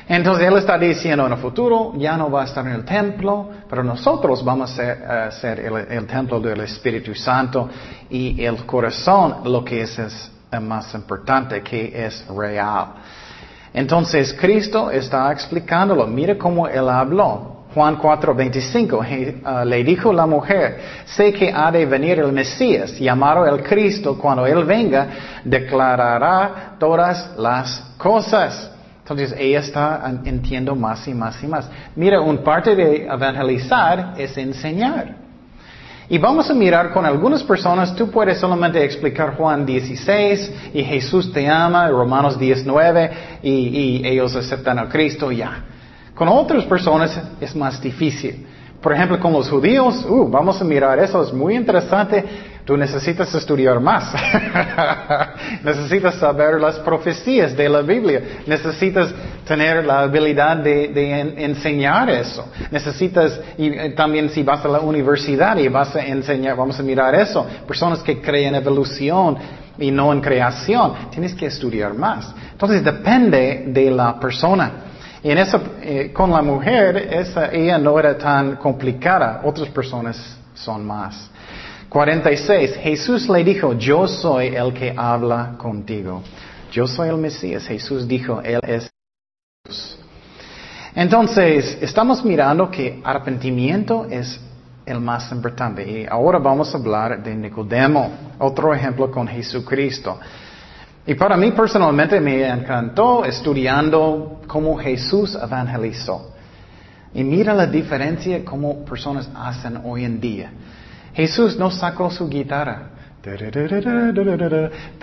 [0.09, 3.47] Entonces Él está diciendo en el futuro ya no va a estar en el templo,
[3.69, 7.69] pero nosotros vamos a ser, el, templo del Espíritu Santo
[8.09, 12.87] y el corazón lo que es, es más importante, que es real.
[13.71, 16.07] Entonces Cristo está explicándolo.
[16.07, 17.59] Mira cómo Él habló.
[17.71, 22.97] Juan 4, 25, uh, le dijo la mujer, sé que ha de venir el Mesías,
[22.97, 25.07] llamado el Cristo, cuando Él venga,
[25.43, 28.71] declarará todas las cosas.
[29.09, 31.67] Entonces ella está entiendo más y más y más.
[31.95, 35.15] Mira, un parte de evangelizar es enseñar.
[36.07, 41.33] Y vamos a mirar con algunas personas, tú puedes solamente explicar Juan 16 y Jesús
[41.33, 45.63] te ama, Romanos 19 y, y ellos aceptan a Cristo ya.
[46.13, 48.45] Con otras personas es más difícil.
[48.81, 52.23] Por ejemplo, con los judíos, uh, vamos a mirar eso, es muy interesante.
[52.69, 54.13] Tú necesitas estudiar más.
[55.63, 58.21] necesitas saber las profecías de la Biblia.
[58.45, 59.11] Necesitas
[59.43, 62.47] tener la habilidad de, enseñar eso.
[62.69, 66.83] Necesitas, y eh, también si vas a la universidad y vas a enseñar, vamos a
[66.83, 67.43] mirar eso.
[67.65, 69.35] Personas que creen en evolución
[69.79, 71.09] y no en creación.
[71.09, 72.31] Tienes que estudiar más.
[72.51, 74.73] Entonces depende de la persona.
[75.23, 77.09] Y en eh, con la mujer,
[77.51, 79.41] ella no era tan complicada.
[79.43, 81.31] Otras personas son más.
[81.89, 82.75] 46.
[82.75, 86.21] Jesús le dijo, yo soy el que habla contigo.
[86.71, 87.65] Yo soy el Mesías.
[87.65, 88.89] Jesús dijo, Él es
[89.65, 89.99] Jesús.
[90.95, 94.39] Entonces, estamos mirando que arrepentimiento es
[94.85, 95.89] el más importante.
[95.89, 100.19] Y ahora vamos a hablar de Nicodemo, otro ejemplo con Jesucristo.
[101.05, 106.33] Y para mí personalmente me encantó estudiando cómo Jesús evangelizó.
[107.13, 110.51] Y mira la diferencia como personas hacen hoy en día.
[111.13, 112.89] Jesús no sacó su guitarra.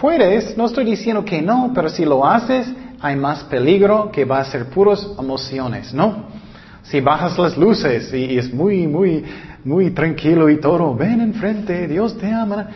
[0.00, 2.66] Puedes, no estoy diciendo que no, pero si lo haces,
[3.00, 6.24] hay más peligro que va a ser puros emociones, ¿no?
[6.82, 9.24] Si bajas las luces y, es muy, muy,
[9.64, 12.68] muy tranquilo y todo, ven enfrente, Dios te ama.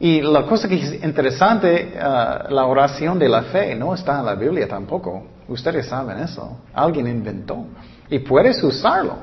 [0.00, 4.26] Y la cosa que es interesante, uh, la oración de la fe no está en
[4.26, 5.26] la Biblia tampoco.
[5.48, 6.58] Ustedes saben eso.
[6.74, 7.66] Alguien inventó.
[8.10, 9.14] Y puedes usarlo.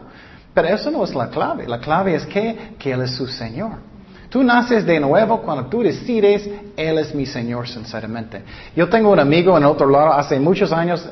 [0.53, 1.67] Pero eso no es la clave.
[1.67, 3.71] La clave es que, que Él es su Señor.
[4.29, 8.41] Tú naces de nuevo cuando tú decides, Él es mi Señor, sinceramente.
[8.75, 11.07] Yo tengo un amigo en otro lado, hace muchos años,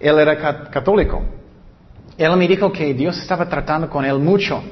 [0.00, 1.22] él era católico.
[2.16, 4.62] Él me dijo que Dios estaba tratando con él mucho.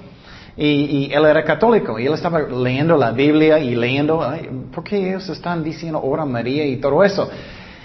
[0.57, 4.23] Y, y, él era católico y él estaba leyendo la Biblia y leyendo,
[4.71, 7.31] ¿por qué ellos están diciendo ora María y todo eso?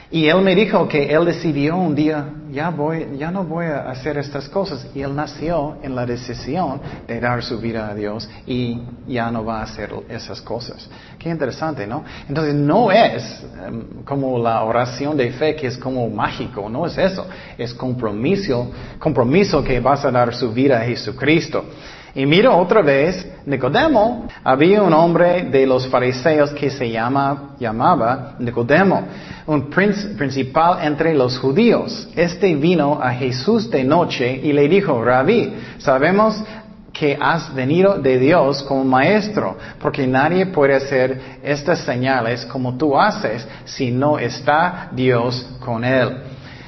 [0.09, 3.89] Y él me dijo que él decidió un día, ya voy, ya no voy a
[3.89, 4.87] hacer estas cosas.
[4.95, 9.43] Y él nació en la decisión de dar su vida a Dios y ya no
[9.43, 10.89] va a hacer esas cosas.
[11.19, 12.05] Qué interesante, ¿no?
[12.29, 16.97] Entonces no es em, como la oración de fe que es como mágico, no es
[16.97, 17.27] eso.
[17.57, 21.65] Es compromiso, compromiso que vas a dar su vida a Jesucristo.
[22.17, 28.33] Y mira otra vez, Nicodemo, había un hombre de los fariseos que se llama, llamaba
[28.39, 29.03] Nicodemo,
[29.45, 32.09] un principal entre los judíos.
[32.15, 36.43] Este vino a Jesús de noche y le dijo, Rabí, sabemos
[36.91, 42.99] que has venido de Dios como maestro, porque nadie puede hacer estas señales como tú
[42.99, 46.17] haces si no está Dios con él.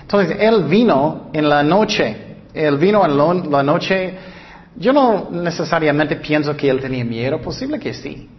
[0.03, 4.37] Entonces, él vino en la noche, él vino en la noche
[4.75, 8.29] yo no necesariamente pienso que él tenía miedo, posible que sí.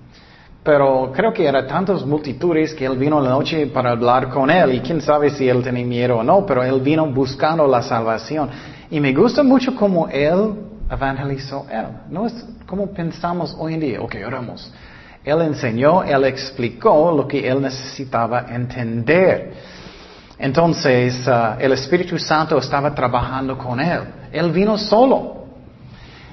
[0.63, 4.75] Pero creo que eran tantas multitudes que él vino la noche para hablar con él
[4.75, 8.51] y quién sabe si él tenía miedo o no, pero él vino buscando la salvación.
[8.91, 10.55] Y me gusta mucho cómo él
[10.91, 11.87] evangelizó él.
[12.11, 14.71] No es como pensamos hoy en día, ok, oramos.
[15.25, 19.53] Él enseñó, él explicó lo que él necesitaba entender.
[20.39, 24.01] Entonces, uh, el Espíritu Santo estaba trabajando con él.
[24.33, 25.40] Él vino solo.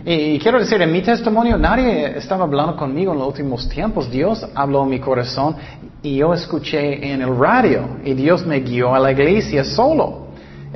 [0.06, 4.10] Y, quiero decir, en mi testimonio nadie estaba hablando conmigo en los últimos tiempos.
[4.12, 5.56] Dios habló en mi corazón
[6.02, 10.27] y yo escuché en el radio y Dios me guió a la iglesia solo.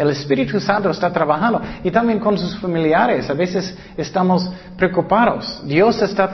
[0.02, 3.30] El Espíritu Santo está trabajando y también con sus familiares.
[3.30, 5.62] A veces estamos preocupados.
[5.64, 6.28] Dios está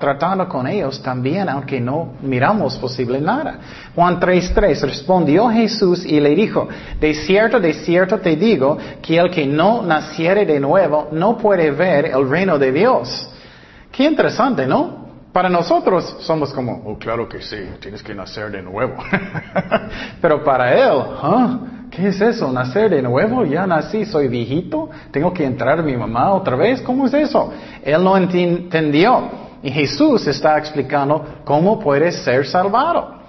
[0.00, 3.58] tratando con ellos también, aunque no miramos posible nada.
[3.94, 6.68] Juan 3.3 respondió Jesús y le dijo,
[7.00, 11.70] de cierto, de cierto te digo que el que no naciere de nuevo no puede
[11.70, 13.28] ver el reino de Dios.
[13.92, 15.04] Qué interesante, ¿no?
[15.32, 18.96] Para nosotros somos como, oh, claro que sí, tienes que nacer de nuevo.
[20.20, 21.58] Pero para él, ¿ah?
[21.94, 22.50] ¿Qué es eso?
[22.50, 23.44] ¿Nacer de nuevo?
[23.44, 26.82] Ya nací, soy viejito, tengo que entrar a mi mamá otra vez.
[26.82, 27.52] ¿Cómo es eso?
[27.84, 29.44] Él no entendió.
[29.62, 33.22] Y Jesús está explicando cómo puedes ser salvado.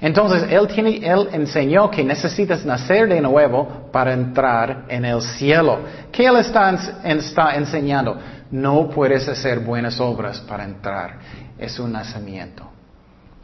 [0.00, 5.78] Entonces, él, tiene, él enseñó que necesitas nacer de nuevo para entrar en el cielo.
[6.10, 8.18] ¿Qué él está, está enseñando?
[8.50, 11.18] No puedes hacer buenas obras para entrar.
[11.56, 12.71] Es un nacimiento.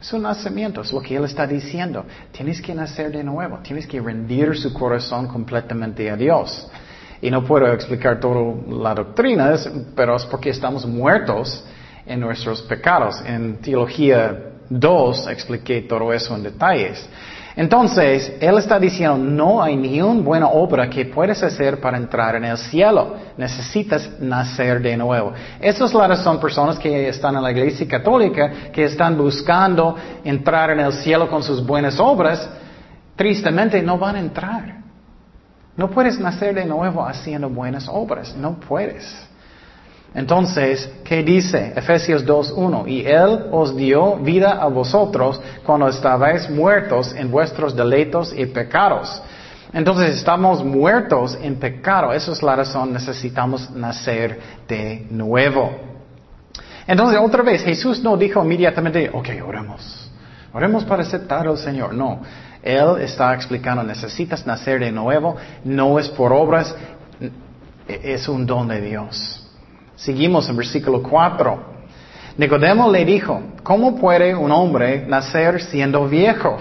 [0.01, 2.05] Es un nacimiento, es lo que Él está diciendo.
[2.31, 6.67] Tienes que nacer de nuevo, tienes que rendir su corazón completamente a Dios.
[7.21, 9.53] Y no puedo explicar toda la doctrina,
[9.95, 11.65] pero es porque estamos muertos
[12.05, 13.21] en nuestros pecados.
[13.25, 17.05] En Teología 2 expliqué todo eso en detalles.
[17.59, 22.37] Entonces, Él está diciendo, no hay ni una buena obra que puedes hacer para entrar
[22.37, 23.17] en el cielo.
[23.35, 25.33] Necesitas nacer de nuevo.
[25.59, 29.93] Esa es la razón, personas que están en la iglesia católica, que están buscando
[30.23, 32.49] entrar en el cielo con sus buenas obras,
[33.17, 34.77] tristemente no van a entrar.
[35.75, 39.28] No puedes nacer de nuevo haciendo buenas obras, no puedes.
[40.13, 41.73] Entonces, ¿qué dice?
[41.75, 42.87] Efesios 2.1.
[42.87, 49.21] Y Él os dio vida a vosotros cuando estabais muertos en vuestros delitos y pecados.
[49.71, 52.11] Entonces estamos muertos en pecado.
[52.11, 55.71] Esa es la razón, necesitamos nacer de nuevo.
[56.87, 60.11] Entonces, otra vez, Jesús no dijo inmediatamente, ok, oremos.
[60.53, 61.93] Oremos para aceptar al Señor.
[61.93, 62.21] No.
[62.63, 65.35] Él está explicando, necesitas nacer de nuevo.
[65.63, 66.75] No es por obras,
[67.87, 69.38] es un don de Dios.
[69.99, 71.79] Seguimos en versículo 4.
[72.37, 76.57] Nicodemo le dijo, ¿cómo puede un hombre nacer siendo viejo?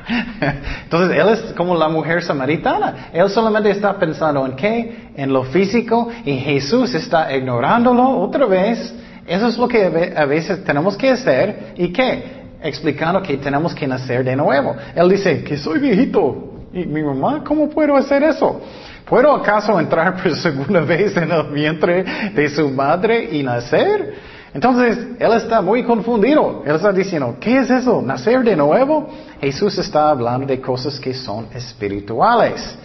[0.84, 3.10] Entonces, él es como la mujer samaritana.
[3.12, 5.10] Él solamente está pensando en qué?
[5.14, 8.94] En lo físico y Jesús está ignorándolo otra vez.
[9.26, 11.74] Eso es lo que a veces tenemos que hacer.
[11.76, 12.44] ¿Y qué?
[12.62, 14.74] Explicando que tenemos que nacer de nuevo.
[14.94, 16.52] Él dice, que soy viejito.
[16.72, 17.44] ¿Y mi mamá?
[17.44, 18.62] ¿Cómo puedo hacer eso?
[19.04, 24.14] ¿Puedo acaso entrar por segunda vez en el vientre de su madre y nacer?
[24.54, 26.62] Entonces, él está muy confundido.
[26.64, 28.00] Él está diciendo, ¿qué es eso?
[28.00, 29.10] ¿Nacer de nuevo?
[29.40, 32.78] Jesús está hablando de cosas que son espirituales.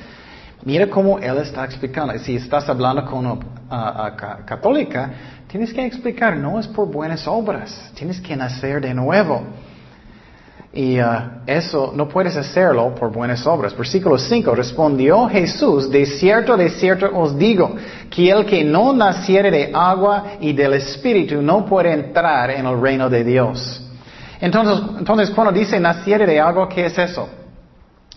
[0.65, 2.17] Mira cómo él está explicando.
[2.19, 5.11] Si estás hablando con una católica,
[5.47, 9.43] tienes que explicar, no es por buenas obras, tienes que nacer de nuevo.
[10.71, 13.75] Y uh, eso no puedes hacerlo por buenas obras.
[13.75, 17.75] Versículo 5, respondió Jesús, de cierto, de cierto os digo,
[18.09, 22.79] que el que no naciere de agua y del Espíritu no puede entrar en el
[22.79, 23.81] reino de Dios.
[24.39, 27.27] Entonces, entonces cuando dice naciere de agua, ¿qué es eso?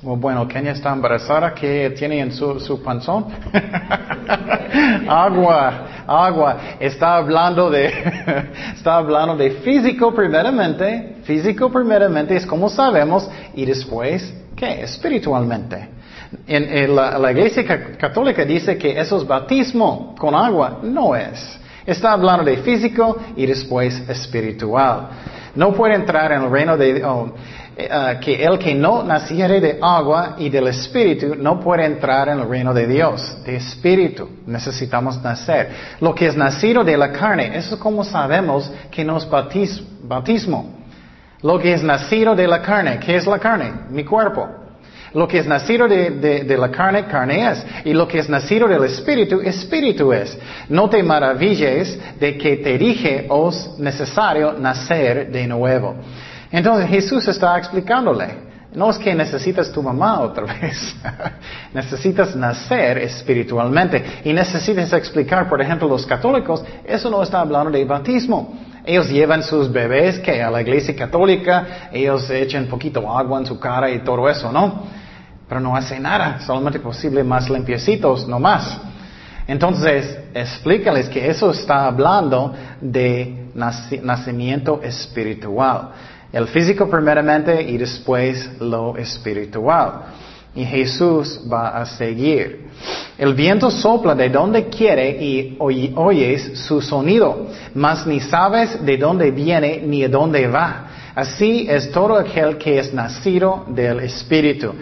[0.02, 3.26] Bueno, Kenia está embarazada, ¿qué tiene en su, su panzón?
[5.08, 6.56] agua, agua.
[6.80, 7.86] Está hablando de,
[8.74, 11.16] está hablando de físico primeramente.
[11.24, 14.82] Físico primeramente es como sabemos y después, ¿qué?
[14.82, 15.88] Espiritualmente.
[16.46, 17.64] En, la, iglesia
[17.98, 20.78] católica dice que eso es bautismo con agua.
[20.82, 21.58] No es.
[21.84, 25.08] Está hablando de físico y después espiritual.
[25.54, 27.04] No puede entrar en el reino de...
[27.04, 27.34] Oh,
[27.74, 32.40] eh, que el que no naciere de agua y del Espíritu no puede entrar en
[32.40, 34.28] el reino de Dios, de Espíritu.
[34.46, 35.70] Necesitamos nacer.
[36.00, 39.26] Lo que es nacido de la carne, eso es como sabemos que no es
[40.02, 40.82] bautismo.
[41.42, 43.72] Lo que es nacido de la carne, ¿qué es la carne?
[43.90, 44.48] Mi cuerpo.
[45.14, 47.64] Lo que es nacido de, la carne, carne es.
[47.84, 50.38] Y lo que es nacido del Espíritu, Espíritu es.
[50.68, 55.96] No te maravilles de que te dije, os necesario nacer de nuevo.
[56.52, 60.94] Entonces Jesús está explicándole, no es que necesitas tu mamá otra vez,
[61.74, 67.84] necesitas nacer espiritualmente y necesitas explicar, por ejemplo, los católicos, eso no está hablando de
[67.84, 68.54] bautismo.
[68.84, 73.58] Ellos llevan sus bebés que a la iglesia católica, ellos echan poquito agua en su
[73.58, 74.84] cara y todo eso, ¿no?
[75.48, 78.80] Pero no hace nada, solamente posible más limpiecitos, no más.
[79.46, 83.50] Entonces, explícales que eso está hablando de
[84.02, 85.90] nacimiento espiritual.
[86.32, 89.92] El físico primeramente y después lo espiritual.
[90.54, 92.68] Y Jesús va a seguir.
[93.18, 99.30] El viento sopla de donde quiere y oyes su sonido, mas ni sabes de dónde
[99.30, 100.86] viene ni de dónde va.
[101.14, 104.74] Así es todo aquel que es nacido del Espíritu.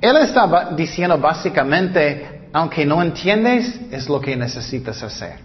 [0.00, 5.38] Él está diciendo básicamente, aunque no entiendes, es lo que necesitas hacer.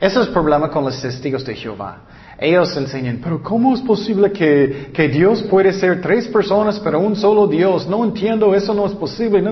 [0.00, 1.98] Ese es el problema con los testigos de Jehová.
[2.38, 7.16] Ellos enseñan, pero ¿cómo es posible que, que Dios puede ser tres personas, pero un
[7.16, 7.88] solo Dios?
[7.88, 9.42] No entiendo, eso no es posible.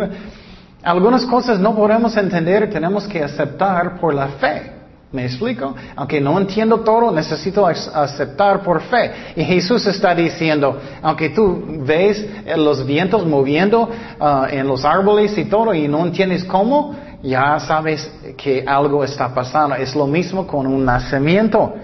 [0.82, 4.74] Algunas cosas no podemos entender, tenemos que aceptar por la fe.
[5.12, 5.74] ¿Me explico?
[5.94, 9.12] Aunque no entiendo todo, necesito aceptar por fe.
[9.36, 13.88] Y Jesús está diciendo, aunque tú ves los vientos moviendo
[14.20, 19.32] uh, en los árboles y todo y no entiendes cómo, ya sabes que algo está
[19.32, 19.76] pasando.
[19.76, 21.74] Es lo mismo con un nacimiento.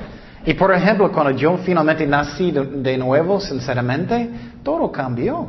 [0.47, 4.31] Y por ejemplo, cuando yo finalmente nací de nuevo, sinceramente,
[4.63, 5.49] todo cambió.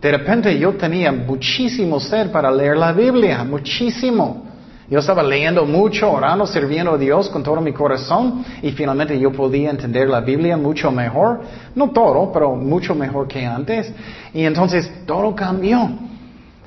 [0.00, 4.44] De repente yo tenía muchísimo sed para leer la Biblia, muchísimo.
[4.88, 9.32] Yo estaba leyendo mucho, orando, sirviendo a Dios con todo mi corazón y finalmente yo
[9.32, 11.40] podía entender la Biblia mucho mejor.
[11.74, 13.92] No todo, pero mucho mejor que antes.
[14.32, 15.90] Y entonces todo cambió.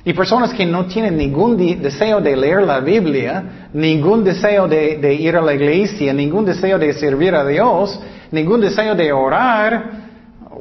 [0.04, 5.36] Y personas que no tienen ningún deseo de leer la Biblia, ningún deseo de, ir
[5.36, 10.00] a la iglesia, ningún deseo de servir a Dios, ningún deseo de orar,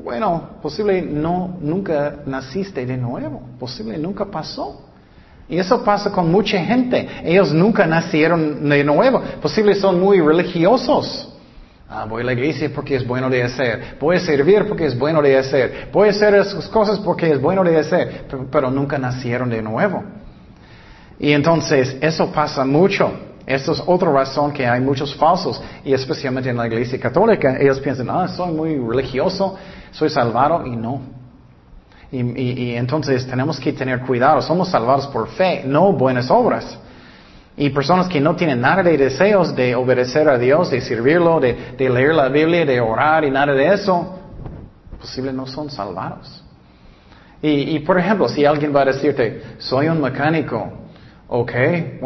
[0.03, 4.85] bueno, posible no, nunca naciste de nuevo, posible nunca pasó.
[5.47, 7.07] Y eso pasa con mucha gente.
[7.23, 9.19] Ellos nunca nacieron de nuevo.
[9.41, 11.33] Posible son muy religiosos.
[11.91, 13.97] Ah, voy a la iglesia porque es bueno de hacer.
[13.99, 15.89] Voy a servir porque es bueno de hacer.
[15.91, 18.25] Voy a hacer esas cosas porque es bueno de hacer.
[18.51, 20.03] Pero, nunca nacieron de nuevo.
[21.17, 23.11] Y entonces eso pasa mucho.
[23.43, 25.59] Esa es otra razón que hay muchos falsos.
[25.83, 27.57] Y especialmente en la iglesia católica.
[27.59, 29.57] Ellos piensan, ah, soy muy religioso,
[29.89, 30.67] soy salvado.
[30.67, 31.01] Y no.
[32.11, 34.43] Y, entonces tenemos que tener cuidado.
[34.43, 36.77] Somos salvados por fe, no buenas obras.
[37.59, 41.75] Y personas que no tienen nada de deseos de obedecer a Dios, de servirlo, de,
[41.77, 44.17] leer la Biblia, de orar y nada de eso,
[44.97, 46.41] posible no son salvados.
[47.41, 50.71] Y, por ejemplo, si alguien va a decirte, soy un mecánico,
[51.27, 51.51] ok,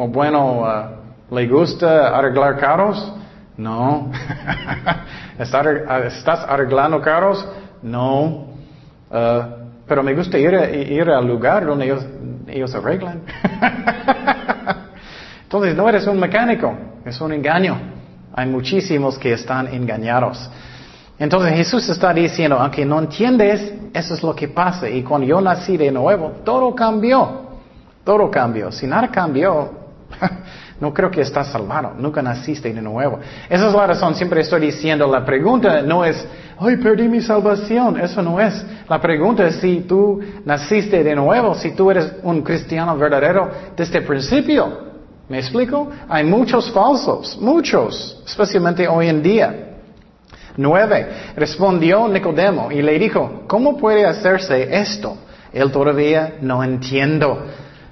[0.10, 3.14] bueno, uh, ¿le gusta arreglar carros?
[3.56, 4.12] No.
[5.38, 7.48] ¿Estás arreglando carros?
[7.84, 8.48] No.
[9.12, 9.44] Uh,
[9.88, 10.54] pero me gusta ir,
[10.92, 12.04] ir al lugar donde ellos,
[12.48, 13.22] ellos arreglan.
[15.54, 16.74] Entonces no eres un mecánico,
[17.06, 17.78] es un engaño.
[18.34, 20.50] Hay muchísimos que están engañados.
[21.20, 24.90] Entonces Jesús está diciendo, aunque no entiendes, eso es lo que pasa.
[24.90, 27.44] Y cuando yo nací de nuevo, todo cambió.
[28.04, 28.72] Todo cambió.
[28.72, 29.72] Si nada cambió,
[30.82, 31.94] no creo que estás salvado.
[32.00, 33.20] Nunca naciste de nuevo.
[33.48, 34.16] Esa es la razón.
[34.16, 38.00] Siempre estoy diciendo, la pregunta no es, ay, perdí mi salvación.
[38.00, 38.66] Eso no es.
[38.90, 44.00] La pregunta es si tú naciste de nuevo, si tú eres un cristiano verdadero desde
[44.00, 44.93] el principio.
[45.30, 45.90] ¿Me explico?
[46.10, 49.70] Hay muchos falsos, muchos, especialmente hoy en día.
[50.58, 51.08] Nueve.
[51.36, 55.18] Respondió Nicodemo y le dijo, ¿cómo puede hacerse esto?
[55.54, 57.46] Él todavía no entiendo.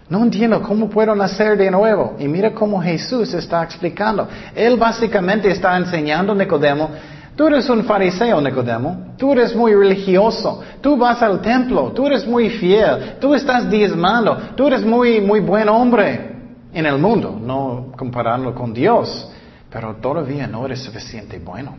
[0.09, 2.15] No entiendo cómo puedo nacer de nuevo.
[2.19, 4.27] Y mira cómo Jesús está explicando.
[4.53, 6.89] Él básicamente está enseñando a Nicodemo,
[7.37, 12.27] tú eres un fariseo, Nicodemo, tú eres muy religioso, tú vas al templo, tú eres
[12.27, 16.30] muy fiel, tú estás diezmando, tú eres muy, muy buen hombre
[16.73, 19.29] en el mundo, no compararlo con Dios,
[19.69, 21.75] pero todavía no eres suficiente bueno.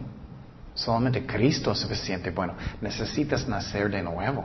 [0.75, 2.55] Solamente Cristo es suficiente bueno.
[2.81, 4.45] Necesitas nacer de nuevo.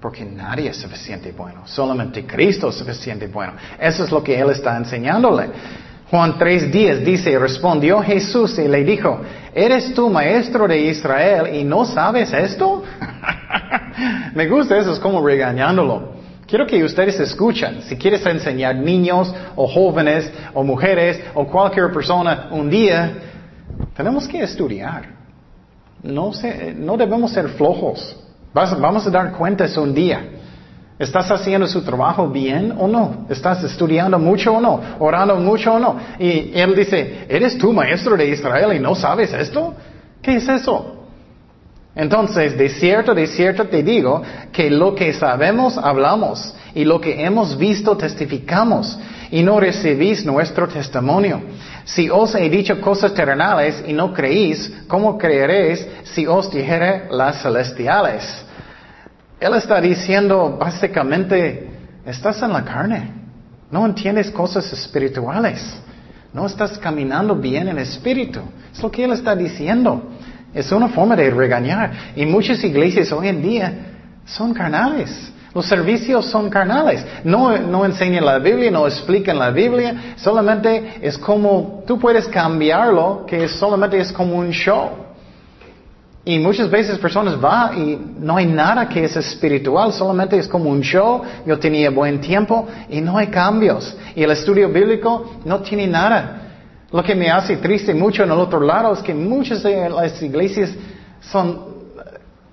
[0.00, 1.62] Porque nadie es suficiente bueno.
[1.66, 3.52] Solamente Cristo es suficiente bueno.
[3.78, 5.50] Eso es lo que Él está enseñándole.
[6.10, 9.20] Juan 3.10 dice, respondió Jesús y le dijo,
[9.54, 12.82] ¿eres tú maestro de Israel y no sabes esto?
[14.34, 16.11] Me gusta eso, es como regañándolo.
[16.52, 17.80] Quiero que ustedes escuchen.
[17.80, 23.10] Si quieres enseñar niños o jóvenes o mujeres o cualquier persona un día,
[23.96, 25.08] tenemos que estudiar.
[26.02, 26.30] No,
[26.76, 28.14] no debemos ser flojos.
[28.52, 30.28] Vamos a dar cuentas un día.
[30.98, 33.24] ¿Estás haciendo su trabajo bien o no?
[33.30, 34.78] ¿Estás estudiando mucho o no?
[34.98, 35.96] ¿Orando mucho o no?
[36.18, 39.74] Y él dice, ¿eres tú maestro de Israel y no sabes esto?
[40.20, 41.01] ¿Qué es eso?
[41.94, 47.22] Entonces, de cierto, de cierto te digo que lo que sabemos hablamos y lo que
[47.24, 48.98] hemos visto testificamos
[49.30, 51.42] y no recibís nuestro testimonio.
[51.84, 57.42] Si os he dicho cosas terrenales y no creéis, ¿cómo creeréis si os dijere las
[57.42, 58.44] celestiales?
[59.38, 61.68] Él está diciendo básicamente,
[62.06, 63.12] estás en la carne.
[63.70, 65.60] No entiendes cosas espirituales.
[66.32, 68.40] No estás caminando bien en espíritu.
[68.72, 70.10] Es lo que Él está diciendo.
[70.54, 71.92] Es una forma de regañar.
[72.16, 73.72] Y muchas iglesias hoy en día
[74.24, 75.32] son carnales.
[75.54, 77.04] Los servicios son carnales.
[77.24, 80.14] No, no enseñan la Biblia, no explican la Biblia.
[80.16, 84.90] Solamente es como, tú puedes cambiarlo, que solamente es como un show.
[86.24, 90.70] Y muchas veces personas van y no hay nada que es espiritual, solamente es como
[90.70, 91.22] un show.
[91.44, 93.94] Yo tenía buen tiempo y no hay cambios.
[94.14, 96.51] Y el estudio bíblico no tiene nada.
[96.92, 100.22] Lo que me hace triste mucho en el otro lado es que muchas de las
[100.22, 100.74] iglesias
[101.20, 101.72] son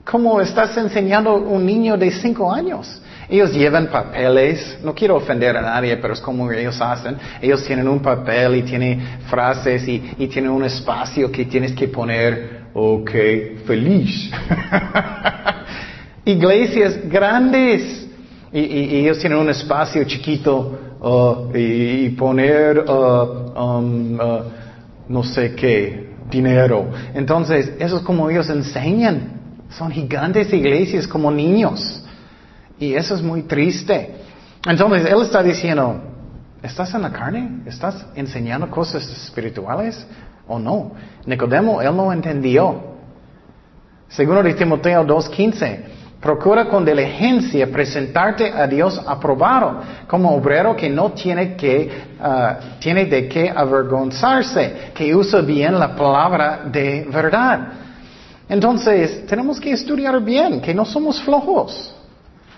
[0.10, 3.02] como estás enseñando un niño de cinco años.
[3.30, 7.16] Ellos llevan papeles, no quiero ofender a nadie, pero es como ellos hacen.
[7.40, 12.64] Ellos tienen un papel y tienen frases y, tienen un espacio que tienes que poner,
[12.74, 13.12] ok,
[13.68, 14.32] feliz.
[16.26, 18.08] Iglesias grandes.
[18.52, 24.44] Y, ellos tienen un espacio chiquito uh, y, poner, uh, um, uh,
[25.08, 26.90] no sé qué, dinero.
[27.14, 29.40] Entonces, eso es como ellos enseñan.
[29.70, 32.04] Son gigantes iglesias como niños.
[32.80, 34.16] Y eso es muy triste.
[34.66, 36.02] Entonces, Él está diciendo,
[36.62, 37.62] ¿estás en la carne?
[37.66, 40.06] ¿Estás enseñando cosas espirituales
[40.48, 40.92] o no?
[41.26, 42.90] Nicodemo, Él no entendió.
[44.10, 45.80] Segundo de Timoteo 2.15,
[46.20, 51.90] procura con diligencia presentarte a Dios aprobado, como obrero que no tiene, que,
[52.20, 57.60] uh, tiene de qué avergonzarse, que usa bien la palabra de verdad.
[58.50, 61.96] Entonces, tenemos que estudiar bien, que no somos flojos.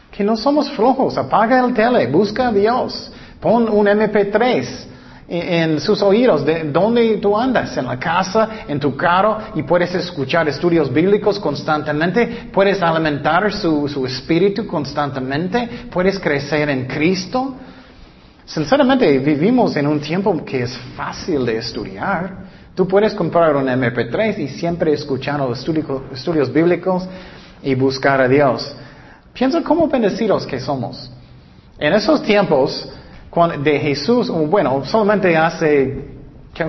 [0.09, 1.17] Que no somos flojos.
[1.17, 3.11] Apaga el tele, busca a Dios.
[3.39, 4.90] Pon un MP3
[5.33, 9.95] en, sus oídos de dónde tú andas, en la casa, en tu carro, y puedes
[9.95, 17.55] escuchar estudios bíblicos constantemente, puedes alimentar su, su espíritu constantemente, puedes crecer en Cristo.
[18.43, 22.51] Sinceramente, vivimos en un tiempo que es fácil de estudiar.
[22.75, 25.65] Tú puedes comprar un MP3 y siempre escuchar los
[26.13, 27.07] estudios bíblicos
[27.63, 28.75] y buscar a Dios.
[29.33, 31.09] Piensa cómo bendecidos que somos.
[31.79, 32.91] En esos tiempos
[33.63, 36.19] de Jesús, bueno, solamente hace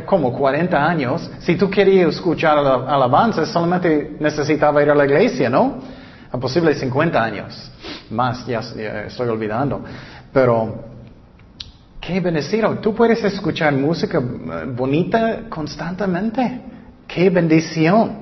[0.07, 5.79] como 40 años, si tú querías escuchar alabanza, solamente necesitaba ir a la iglesia, ¿no?
[6.31, 7.71] A posible 50 años.
[8.11, 8.61] Más, ya
[9.07, 9.83] estoy olvidando.
[10.33, 10.93] Pero
[12.03, 12.79] Qué bendecido.
[12.81, 16.61] Tú puedes escuchar música eh, bonita constantemente.
[17.07, 18.22] Qué bendición.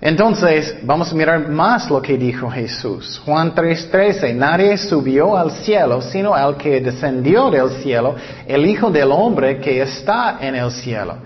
[0.00, 3.20] Entonces, vamos a mirar más lo que dijo Jesús.
[3.24, 8.14] Juan 3:13, nadie subió al cielo sino al que descendió del cielo,
[8.46, 11.16] el Hijo del Hombre que está en el cielo.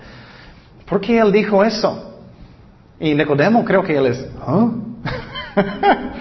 [0.87, 2.11] ¿Por qué él dijo eso?
[2.99, 4.69] Y Nicodemo creo que él es, ¿ah?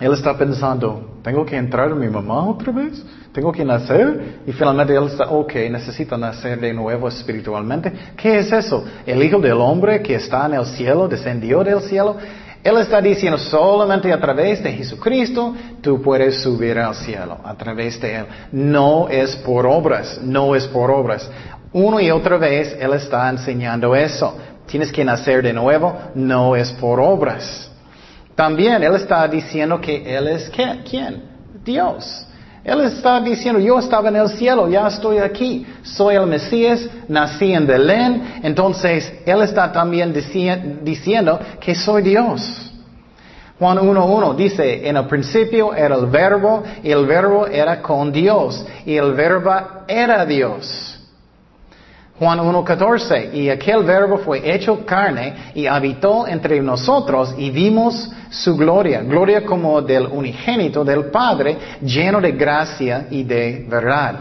[0.00, 3.02] él está pensando, ¿tengo que entrar en mi mamá otra vez?
[3.32, 7.92] Tengo que nacer y finalmente él está, ok, necesita nacer de nuevo espiritualmente.
[8.16, 8.84] ¿Qué es eso?
[9.06, 12.16] El Hijo del Hombre que está en el cielo, descendió del cielo.
[12.62, 18.00] Él está diciendo solamente a través de Jesucristo tú puedes subir al cielo, a través
[18.00, 18.26] de Él.
[18.52, 21.28] No es por obras, no es por obras.
[21.72, 24.36] Uno y otra vez Él está enseñando eso.
[24.66, 27.71] Tienes que nacer de nuevo, no es por obras.
[28.42, 31.22] También Él está diciendo que Él es ¿quién?
[31.64, 32.26] Dios.
[32.64, 37.52] Él está diciendo, yo estaba en el cielo, ya estoy aquí, soy el Mesías, nací
[37.52, 42.72] en Belén, entonces Él está también diciendo que soy Dios.
[43.60, 48.66] Juan 1.1 dice, en el principio era el verbo y el verbo era con Dios
[48.84, 49.52] y el verbo
[49.86, 50.91] era Dios.
[52.22, 58.56] Juan 1.14, y aquel verbo fue hecho carne y habitó entre nosotros y vimos su
[58.56, 64.20] gloria, gloria como del unigénito del Padre, lleno de gracia y de verdad.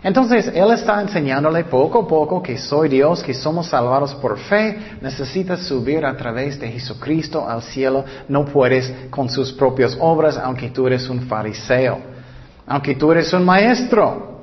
[0.00, 4.78] Entonces, Él está enseñándole poco a poco que soy Dios, que somos salvados por fe,
[5.00, 10.70] necesitas subir a través de Jesucristo al cielo, no puedes con sus propias obras, aunque
[10.70, 11.98] tú eres un fariseo,
[12.64, 14.37] aunque tú eres un maestro.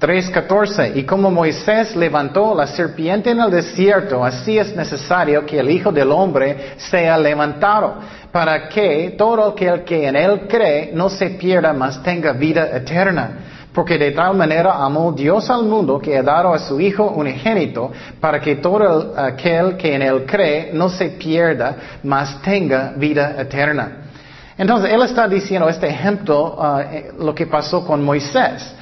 [0.00, 0.96] 3.14.
[0.96, 5.92] Y como Moisés levantó la serpiente en el desierto, así es necesario que el Hijo
[5.92, 7.94] del Hombre sea levantado,
[8.32, 13.38] para que todo aquel que en él cree no se pierda, mas tenga vida eterna.
[13.72, 17.90] Porque de tal manera amó Dios al mundo que ha dado a su Hijo unigénito,
[18.20, 24.04] para que todo aquel que en él cree no se pierda, mas tenga vida eterna.
[24.56, 28.74] Entonces, él está diciendo este ejemplo, uh, eh, lo que pasó con Moisés.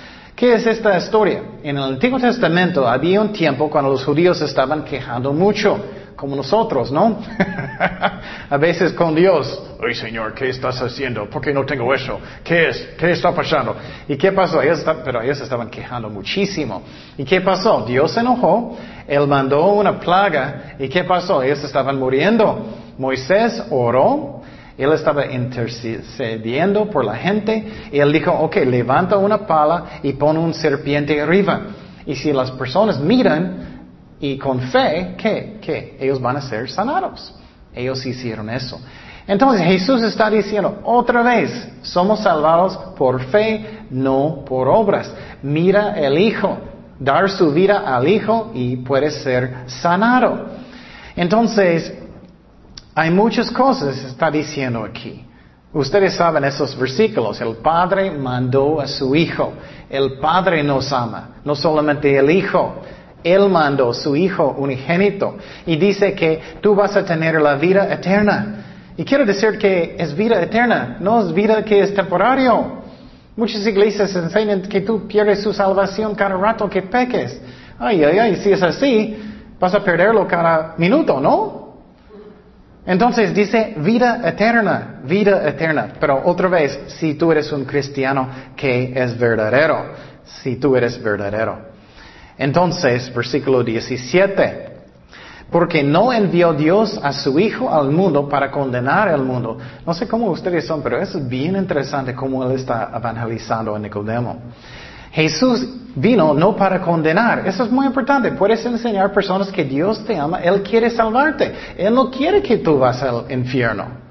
[0.43, 1.40] ¿Qué es esta historia?
[1.62, 5.78] En el Antiguo Testamento había un tiempo cuando los judíos estaban quejando mucho
[6.16, 7.20] como nosotros, ¿no?
[8.51, 11.30] a veces con Dios, ay Señor, ¿qué estás haciendo?
[11.30, 12.18] ¿Por qué no tengo eso?
[12.43, 12.88] ¿Qué es?
[12.99, 13.76] ¿Qué está pasando?
[14.09, 14.61] ¿Y qué pasó?
[14.61, 16.82] Ellos pero ellos estaban quejando muchísimo.
[17.16, 17.84] ¿Y qué pasó?
[17.86, 18.76] Dios se enojó,
[19.07, 20.74] Él mandó una plaga.
[20.76, 21.40] ¿Y qué pasó?
[21.40, 22.66] Ellos estaban muriendo.
[22.99, 24.41] Moisés oró,
[24.83, 30.37] él estaba intercediendo por la gente y él dijo, ok, levanta una pala y pon
[30.37, 31.61] un serpiente arriba.
[32.07, 33.72] Y si las personas miran,
[34.22, 35.59] y con fe, ¿qué?
[35.61, 35.97] ¿Qué?
[36.01, 37.35] Ellos van a ser sanados.
[37.74, 38.80] Ellos hicieron eso.
[39.26, 45.12] Entonces Jesús está diciendo, otra vez, somos salvados por fe, no por obras.
[45.43, 46.57] Mira el Hijo,
[47.01, 50.47] dar su vida al Hijo y puede ser sanado.
[51.16, 51.93] Entonces,
[52.95, 55.24] hay muchas cosas que está diciendo aquí.
[55.72, 57.40] Ustedes saben esos versículos.
[57.40, 59.55] El Padre mandó a su Hijo.
[59.88, 62.82] El Padre nos ama, no solamente el Hijo.
[63.24, 68.64] Él mandó su Hijo unigénito y dice que tú vas a tener la vida eterna.
[68.97, 72.82] Y quiero decir que es vida eterna, no es vida que es temporario.
[73.34, 77.40] Muchas iglesias enseñan que tú pierdes tu salvación cada rato que peques.
[77.78, 79.16] Ay, ay, ay, si es así,
[79.59, 81.62] vas a perderlo cada minuto, ¿no?
[82.85, 85.93] Entonces dice vida eterna, vida eterna.
[86.01, 89.93] Pero otra vez, si tú eres un cristiano que es verdadero,
[90.24, 91.72] si tú eres verdadero.
[92.37, 94.70] Entonces, versículo 17.
[95.51, 99.59] Porque no envió Dios a su Hijo al mundo para condenar al mundo.
[99.87, 103.78] No sé cómo ustedes son, pero eso es bien interesante cómo Él está evangelizando a
[103.78, 104.39] Nicodemo.
[105.13, 107.47] Jesús vino no para condenar.
[107.47, 108.33] Eso es muy importante.
[108.33, 110.41] Puedes enseñar a personas que Dios te ama.
[110.41, 111.55] Él quiere salvarte.
[111.77, 114.03] Él no quiere que tú vas al infierno.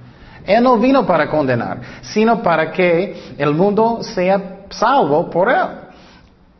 [0.45, 5.67] Él no vino para condenar, sino para que el mundo sea salvo por Él.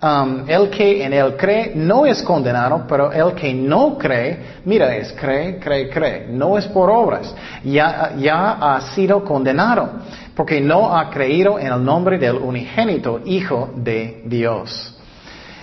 [0.03, 4.95] Um, el que en él cree no es condenado, pero el que no cree, mira,
[4.95, 6.25] es cree, cree, cree.
[6.27, 7.35] No es por obras.
[7.63, 9.87] Ya, ya ha sido condenado,
[10.35, 14.97] porque no ha creído en el nombre del unigénito Hijo de Dios.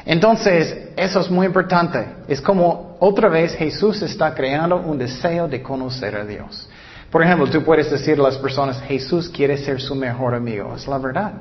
[0.07, 2.07] Entonces, eso es muy importante.
[2.28, 6.68] Es como otra vez Jesús está creando un deseo de conocer a Dios.
[7.11, 10.76] Por ejemplo, tú puedes decir a las personas, Jesús quiere ser su mejor amigo.
[10.76, 11.32] Es la verdad.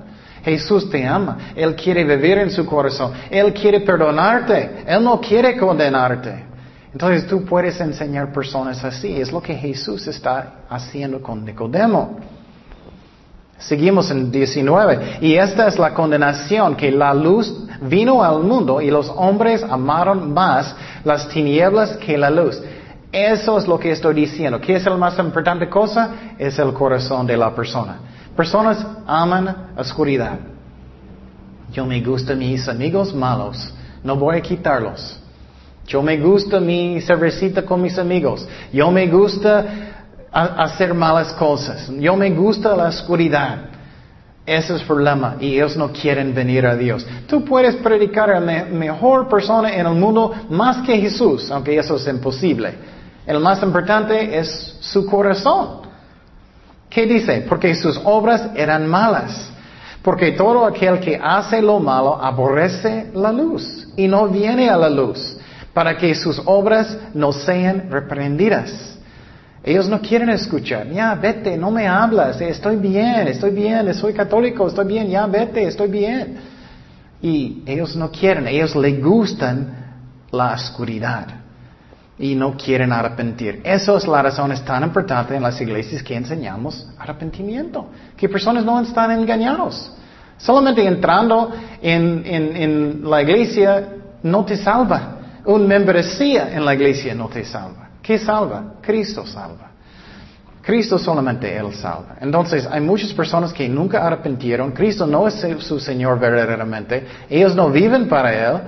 [0.43, 1.53] Jesús te ama.
[1.55, 3.11] Él quiere vivir en su corazón.
[3.29, 4.83] Él quiere perdonarte.
[4.85, 6.45] Él no quiere condenarte.
[6.91, 9.19] Entonces tú puedes enseñar personas así.
[9.19, 12.17] Es lo que Jesús está haciendo con Nicodemo.
[13.57, 15.17] Seguimos en 19.
[15.21, 20.33] Y esta es la condenación, que la luz vino al mundo y los hombres amaron
[20.33, 22.61] más las tinieblas que la luz.
[23.11, 24.59] Eso es lo que estoy diciendo.
[24.61, 26.35] ¿Qué es la más importante cosa?
[26.37, 27.97] Es el corazón de la persona.
[28.37, 30.37] Personas aman oscuridad.
[31.73, 33.73] Yo me gusta mis amigos malos,
[34.03, 35.19] no voy a quitarlos.
[35.87, 38.47] Yo me gusta mi cervecita con mis amigos.
[38.71, 39.65] Yo me gusta
[40.31, 41.89] hacer malas cosas.
[41.97, 43.69] Yo me gusta la oscuridad.
[44.45, 47.05] Ese es el problema y ellos no quieren venir a Dios.
[47.27, 51.95] Tú puedes predicar a la mejor persona en el mundo más que Jesús, aunque eso
[51.95, 52.73] es imposible.
[53.25, 55.86] El más importante es su corazón.
[56.89, 57.45] ¿Qué dice?
[57.47, 59.51] Porque sus obras eran malas.
[60.01, 64.89] Porque todo aquel que hace lo malo aborrece la luz y no viene a la
[64.89, 65.37] luz
[65.73, 68.97] para que sus obras no sean reprendidas.
[69.63, 70.89] Ellos no quieren escuchar.
[70.89, 72.39] Ya, vete, no me hablas.
[72.39, 76.37] Estoy bien, estoy bien, soy católico, estoy bien, ya, vete, estoy bien.
[77.21, 79.75] Y ellos no quieren, ellos les gustan
[80.31, 81.46] la oscuridad
[82.19, 83.61] y no quieren arrepentir.
[83.63, 88.65] Eso es la razón es tan importante en las iglesias que enseñamos arrepentimiento, que personas
[88.65, 89.91] no están engañados.
[90.37, 91.51] Solamente entrando
[91.81, 93.89] en, en, la iglesia
[94.23, 95.15] no te salva.
[95.45, 97.89] Un membresía en la iglesia no te salva.
[98.01, 98.73] ¿Qué salva?
[98.81, 99.71] Cristo salva.
[100.61, 102.17] Cristo solamente Él salva.
[102.19, 104.71] Entonces, hay muchas personas que nunca arrepentieron.
[104.71, 107.07] Cristo no es su Señor verdaderamente.
[107.29, 108.61] Ellos no viven para Él.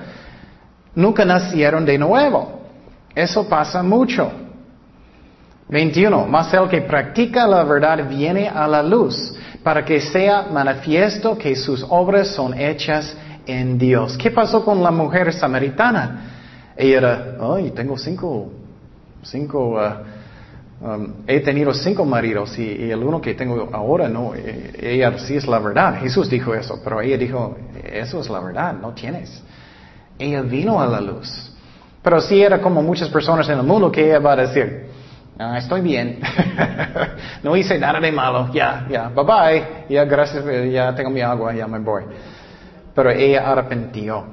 [0.95, 2.58] Nunca nacieron de nuevo.
[3.15, 4.31] Eso pasa mucho.
[5.69, 6.27] 21.
[6.27, 11.55] Mas el que practica la verdad viene a la luz para que sea manifiesto que
[11.55, 14.17] sus obras son hechas en Dios.
[14.17, 16.73] ¿Qué pasó con la mujer samaritana?
[16.75, 18.51] Ella era, ay, tengo cinco,
[19.21, 24.71] cinco, uh, um, he tenido cinco maridos y, el uno que tengo ahora no, eh,
[24.81, 25.99] ella sí es la verdad.
[25.99, 29.43] Jesús dijo eso, pero ella dijo, eso es la verdad, no tienes.
[30.17, 31.51] Ella vino a la luz.
[32.01, 34.89] Pero sí era como muchas personas en el mundo que ella va a decir,
[35.37, 36.19] ah, estoy bien,
[37.43, 41.53] no hice nada de malo, ya, ya, bye bye, ya gracias, ya tengo mi agua,
[41.53, 42.03] ya me voy.
[42.95, 44.25] Pero ella arrepintió.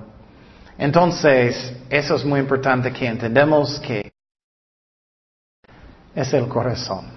[0.78, 4.12] Entonces, eso es muy importante que entendamos que
[6.14, 7.16] es el corazón.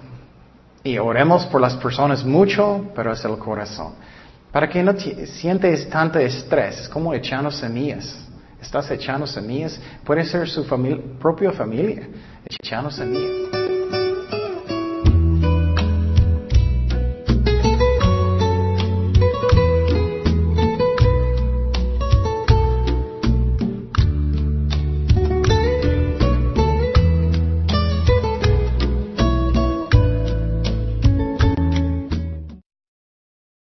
[0.82, 3.94] Y oremos por las personas mucho, pero es el corazón.
[4.50, 8.29] Para que no sientes tanto estrés, es como echando semillas.
[8.60, 10.66] Estás echando semillas, puede ser su
[11.18, 12.08] propia familia,
[12.46, 13.59] echando semillas.